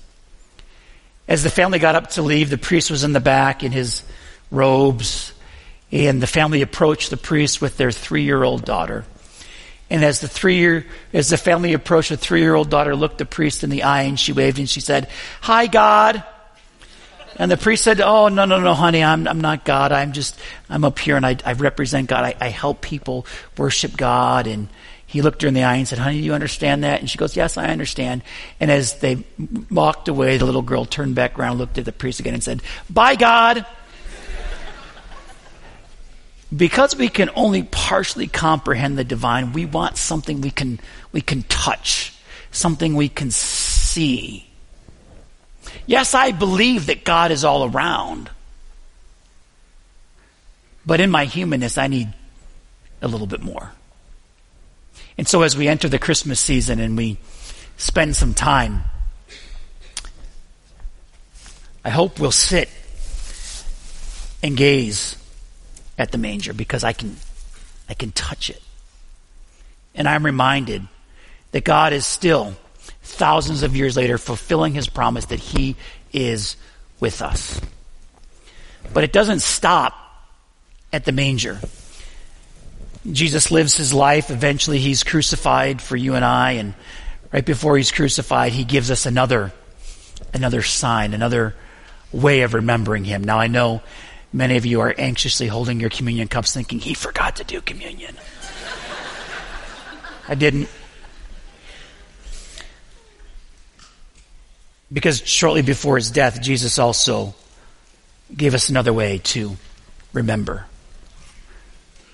As 1.28 1.44
the 1.44 1.50
family 1.50 1.80
got 1.80 1.96
up 1.96 2.10
to 2.12 2.22
leave, 2.22 2.50
the 2.50 2.58
priest 2.58 2.92
was 2.92 3.04
in 3.04 3.14
the 3.14 3.20
back 3.20 3.64
in 3.64 3.72
his 3.72 4.04
robes, 4.52 5.32
and 5.92 6.22
the 6.22 6.28
family 6.28 6.62
approached 6.62 7.10
the 7.12 7.18
priest 7.18 7.62
with 7.62 7.78
their 7.78 7.92
three-year-old 7.92 8.66
daughter. 8.66 9.06
And 9.90 10.04
as 10.04 10.20
the 10.20 10.28
three 10.28 10.58
year, 10.58 10.86
as 11.14 11.30
the 11.30 11.38
family 11.38 11.74
approached, 11.74 12.10
the 12.10 12.18
three-year-old 12.18 12.70
daughter 12.70 12.96
looked 12.96 13.20
the 13.20 13.26
priest 13.26 13.64
in 13.64 13.70
the 13.70 13.84
eye 13.84 14.04
and 14.04 14.20
she 14.20 14.34
waved 14.34 14.60
and 14.60 14.70
she 14.70 14.82
said, 14.82 15.10
"Hi, 15.42 15.68
God." 15.68 16.24
And 17.40 17.50
the 17.50 17.58
priest 17.58 17.86
said, 17.86 18.02
Oh, 18.02 18.28
no, 18.28 18.44
no, 18.44 18.60
no, 18.60 18.74
honey, 18.74 19.02
I'm, 19.02 19.26
I'm 19.26 19.40
not 19.40 19.64
God. 19.64 19.94
I'm 19.94 20.12
just, 20.12 20.38
I'm 20.70 20.84
up 20.84 21.00
here 21.00 21.16
and 21.16 21.26
I, 21.26 21.38
I 21.46 21.54
represent 21.54 22.10
God. 22.10 22.26
I, 22.26 22.36
I 22.40 22.50
help 22.50 22.82
people 22.82 23.26
worship 23.58 23.96
God. 23.96 24.46
And 24.46 24.68
he 25.08 25.22
looked 25.22 25.42
her 25.42 25.48
in 25.48 25.54
the 25.54 25.64
eye 25.64 25.78
and 25.78 25.88
said, 25.88 26.00
Honey, 26.00 26.20
do 26.20 26.26
you 26.26 26.34
understand 26.34 26.84
that? 26.84 27.00
And 27.00 27.10
she 27.10 27.18
goes, 27.18 27.38
Yes, 27.38 27.58
I 27.58 27.68
understand. 27.70 28.24
And 28.60 28.70
as 28.70 29.00
they 29.00 29.24
walked 29.72 30.10
away, 30.10 30.38
the 30.38 30.46
little 30.46 30.62
girl 30.62 30.84
turned 30.84 31.16
back 31.16 31.40
around, 31.40 31.58
looked 31.58 31.78
at 31.78 31.86
the 31.86 31.94
priest 31.94 32.20
again, 32.20 32.34
and 32.34 32.44
said, 32.44 32.62
Bye, 32.90 33.16
God. 33.16 33.66
because 36.56 36.94
we 36.98 37.08
can 37.08 37.30
only 37.36 37.64
partially 37.64 38.28
comprehend 38.28 38.98
the 38.98 39.06
divine, 39.06 39.54
we 39.54 39.66
want 39.66 39.96
something 39.96 40.42
we 40.42 40.52
can, 40.52 40.78
we 41.14 41.22
can 41.22 41.44
touch, 41.44 42.14
something 42.52 42.96
we 42.96 43.08
can 43.08 43.32
see. 43.32 44.49
Yes, 45.86 46.14
I 46.14 46.32
believe 46.32 46.88
that 46.88 47.04
God 47.04 47.32
is 47.32 47.44
all 47.44 47.70
around. 47.70 48.30
But 50.86 51.00
in 51.00 51.10
my 51.10 51.26
humanness, 51.26 51.78
I 51.78 51.88
need 51.88 52.14
a 53.02 53.08
little 53.08 53.28
bit 53.28 53.42
more. 53.42 53.72
And 55.18 55.28
so 55.28 55.42
as 55.42 55.58
we 55.58 55.68
enter 55.68 55.90
the 55.90 56.00
Christmas 56.00 56.40
season 56.40 56.80
and 56.80 56.96
we 56.96 57.18
spend 57.78 58.16
some 58.16 58.34
time, 58.34 58.84
I 61.84 61.90
hope 61.90 62.20
we'll 62.20 62.32
sit 62.32 62.70
and 64.42 64.56
gaze 64.56 65.16
at 65.98 66.12
the 66.12 66.18
manger 66.18 66.54
because 66.54 66.84
I 66.84 66.94
can, 66.94 67.18
I 67.88 67.94
can 67.94 68.12
touch 68.12 68.50
it. 68.50 68.62
And 69.94 70.08
I'm 70.08 70.26
reminded 70.26 70.88
that 71.52 71.64
God 71.64 71.94
is 71.94 72.06
still 72.06 72.56
thousands 73.10 73.64
of 73.64 73.76
years 73.76 73.98
later, 73.98 74.18
fulfilling 74.18 74.74
his 74.74 74.88
promise 74.88 75.26
that 75.26 75.40
he 75.40 75.76
is 76.14 76.56
with 77.00 77.22
us. 77.22 77.60
But 78.94 79.04
it 79.04 79.14
doesn't 79.14 79.42
stop 79.42 79.94
at 80.92 81.06
the 81.06 81.12
manger. 81.12 81.60
Jesus 83.10 83.52
lives 83.52 83.78
his 83.78 83.94
life. 83.94 84.30
Eventually, 84.30 84.80
he's 84.80 85.04
crucified 85.04 85.82
for 85.82 85.96
you 85.96 86.16
and 86.16 86.26
I. 86.26 86.54
And 86.54 86.74
right 87.32 87.46
before 87.46 87.78
he's 87.78 87.92
crucified, 87.92 88.52
he 88.52 88.64
gives 88.64 88.92
us 88.92 89.06
another, 89.06 89.54
another 90.34 90.62
sign, 90.62 91.14
another 91.14 91.56
way 92.12 92.42
of 92.42 92.54
remembering 92.54 93.06
him. 93.06 93.24
Now, 93.24 93.40
I 93.40 93.48
know 93.48 93.82
many 94.34 94.58
of 94.58 94.66
you 94.66 94.82
are 94.82 94.94
anxiously 94.98 95.48
holding 95.48 95.80
your 95.80 95.90
communion 95.90 96.28
cups 96.28 96.54
thinking, 96.54 96.80
he 96.80 96.94
forgot 96.94 97.38
to 97.38 97.44
do 97.44 97.62
communion. 97.62 98.16
I 100.28 100.36
didn't. 100.36 100.70
Because 104.92 105.26
shortly 105.26 105.62
before 105.62 105.98
his 105.98 106.10
death, 106.10 106.42
Jesus 106.42 106.80
also 106.80 107.36
gave 108.36 108.54
us 108.54 108.70
another 108.70 108.94
way 108.94 109.20
to 109.20 109.58
remember, 110.14 110.66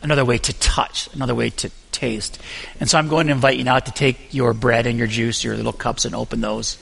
another 0.02 0.26
way 0.26 0.38
to 0.38 0.54
touch, 0.54 1.10
another 1.14 1.36
way 1.36 1.50
to 1.52 1.72
taste. 1.92 2.40
And 2.80 2.90
so 2.90 2.98
I'm 2.98 3.08
going 3.08 3.28
to 3.28 3.34
invite 3.34 3.58
you 3.58 3.64
now 3.64 3.80
to 3.80 3.92
take 3.92 4.34
your 4.34 4.54
bread 4.54 4.88
and 4.88 4.98
your 4.98 5.08
juice, 5.08 5.44
your 5.44 5.56
little 5.56 5.74
cups, 5.74 6.06
and 6.06 6.14
open 6.14 6.42
those. 6.42 6.78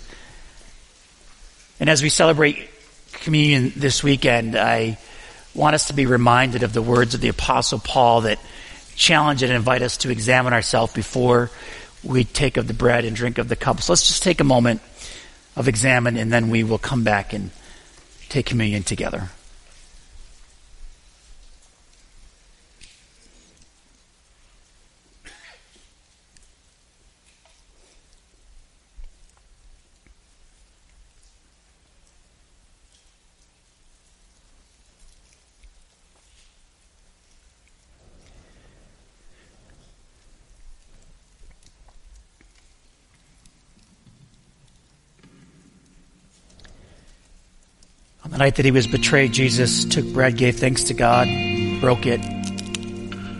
And 1.79 1.89
as 1.89 2.01
we 2.01 2.09
celebrate 2.09 2.69
communion 3.13 3.73
this 3.75 4.03
weekend, 4.03 4.55
I 4.55 4.97
want 5.53 5.75
us 5.75 5.87
to 5.87 5.93
be 5.93 6.05
reminded 6.05 6.63
of 6.63 6.73
the 6.73 6.81
words 6.81 7.13
of 7.13 7.21
the 7.21 7.29
Apostle 7.29 7.79
Paul 7.79 8.21
that 8.21 8.39
challenge 8.95 9.43
and 9.43 9.51
invite 9.51 9.81
us 9.81 9.97
to 9.97 10.09
examine 10.09 10.53
ourselves 10.53 10.93
before 10.93 11.51
we 12.03 12.23
take 12.23 12.57
of 12.57 12.67
the 12.67 12.73
bread 12.73 13.05
and 13.05 13.15
drink 13.15 13.37
of 13.37 13.47
the 13.47 13.55
cups. 13.55 13.85
So 13.85 13.93
let's 13.93 14.07
just 14.07 14.23
take 14.23 14.41
a 14.41 14.43
moment 14.43 14.81
of 15.55 15.67
examine, 15.67 16.17
and 16.17 16.31
then 16.31 16.49
we 16.49 16.63
will 16.63 16.77
come 16.77 17.03
back 17.03 17.33
and 17.33 17.51
take 18.29 18.45
communion 18.45 18.83
together. 18.83 19.29
Night 48.43 48.55
that 48.55 48.65
he 48.65 48.71
was 48.71 48.87
betrayed, 48.87 49.31
Jesus 49.31 49.85
took 49.85 50.05
bread, 50.11 50.35
gave 50.35 50.57
thanks 50.57 50.83
to 50.83 50.93
God, 50.93 51.29
broke 51.79 52.05
it. 52.05 52.19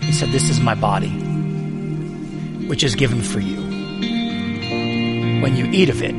He 0.01 0.13
said, 0.13 0.29
This 0.29 0.49
is 0.49 0.61
my 0.61 0.75
body, 0.75 1.09
which 2.69 2.85
is 2.85 2.95
given 2.95 3.21
for 3.21 3.41
you. 3.41 3.57
When 5.41 5.57
you 5.57 5.65
eat 5.73 5.89
of 5.89 6.01
it, 6.01 6.13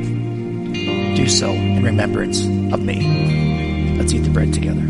do 1.17 1.27
so 1.31 1.51
in 1.51 1.83
remembrance 1.83 2.45
of 2.45 2.85
me. 2.85 3.97
Let's 3.97 4.13
eat 4.13 4.19
the 4.19 4.29
bread 4.29 4.53
together. 4.53 4.83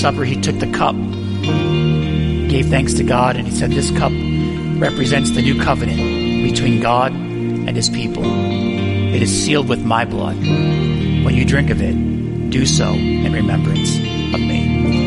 Supper, 0.00 0.24
he 0.24 0.40
took 0.40 0.58
the 0.58 0.70
cup, 0.72 0.94
gave 2.48 2.68
thanks 2.68 2.94
to 2.94 3.04
God, 3.04 3.36
and 3.36 3.46
he 3.46 3.54
said, 3.54 3.70
This 3.70 3.90
cup 3.90 4.12
represents 4.80 5.30
the 5.32 5.42
new 5.42 5.60
covenant 5.62 5.98
between 6.50 6.80
God 6.80 7.12
and 7.12 7.76
his 7.76 7.90
people. 7.90 8.24
It 8.24 9.20
is 9.22 9.44
sealed 9.44 9.68
with 9.68 9.84
my 9.84 10.06
blood. 10.06 10.36
When 10.38 11.34
you 11.34 11.44
drink 11.44 11.68
of 11.68 11.82
it, 11.82 12.50
do 12.50 12.64
so 12.64 12.92
in 12.92 13.30
remembrance 13.32 13.96
of 13.96 14.40
me. 14.40 14.99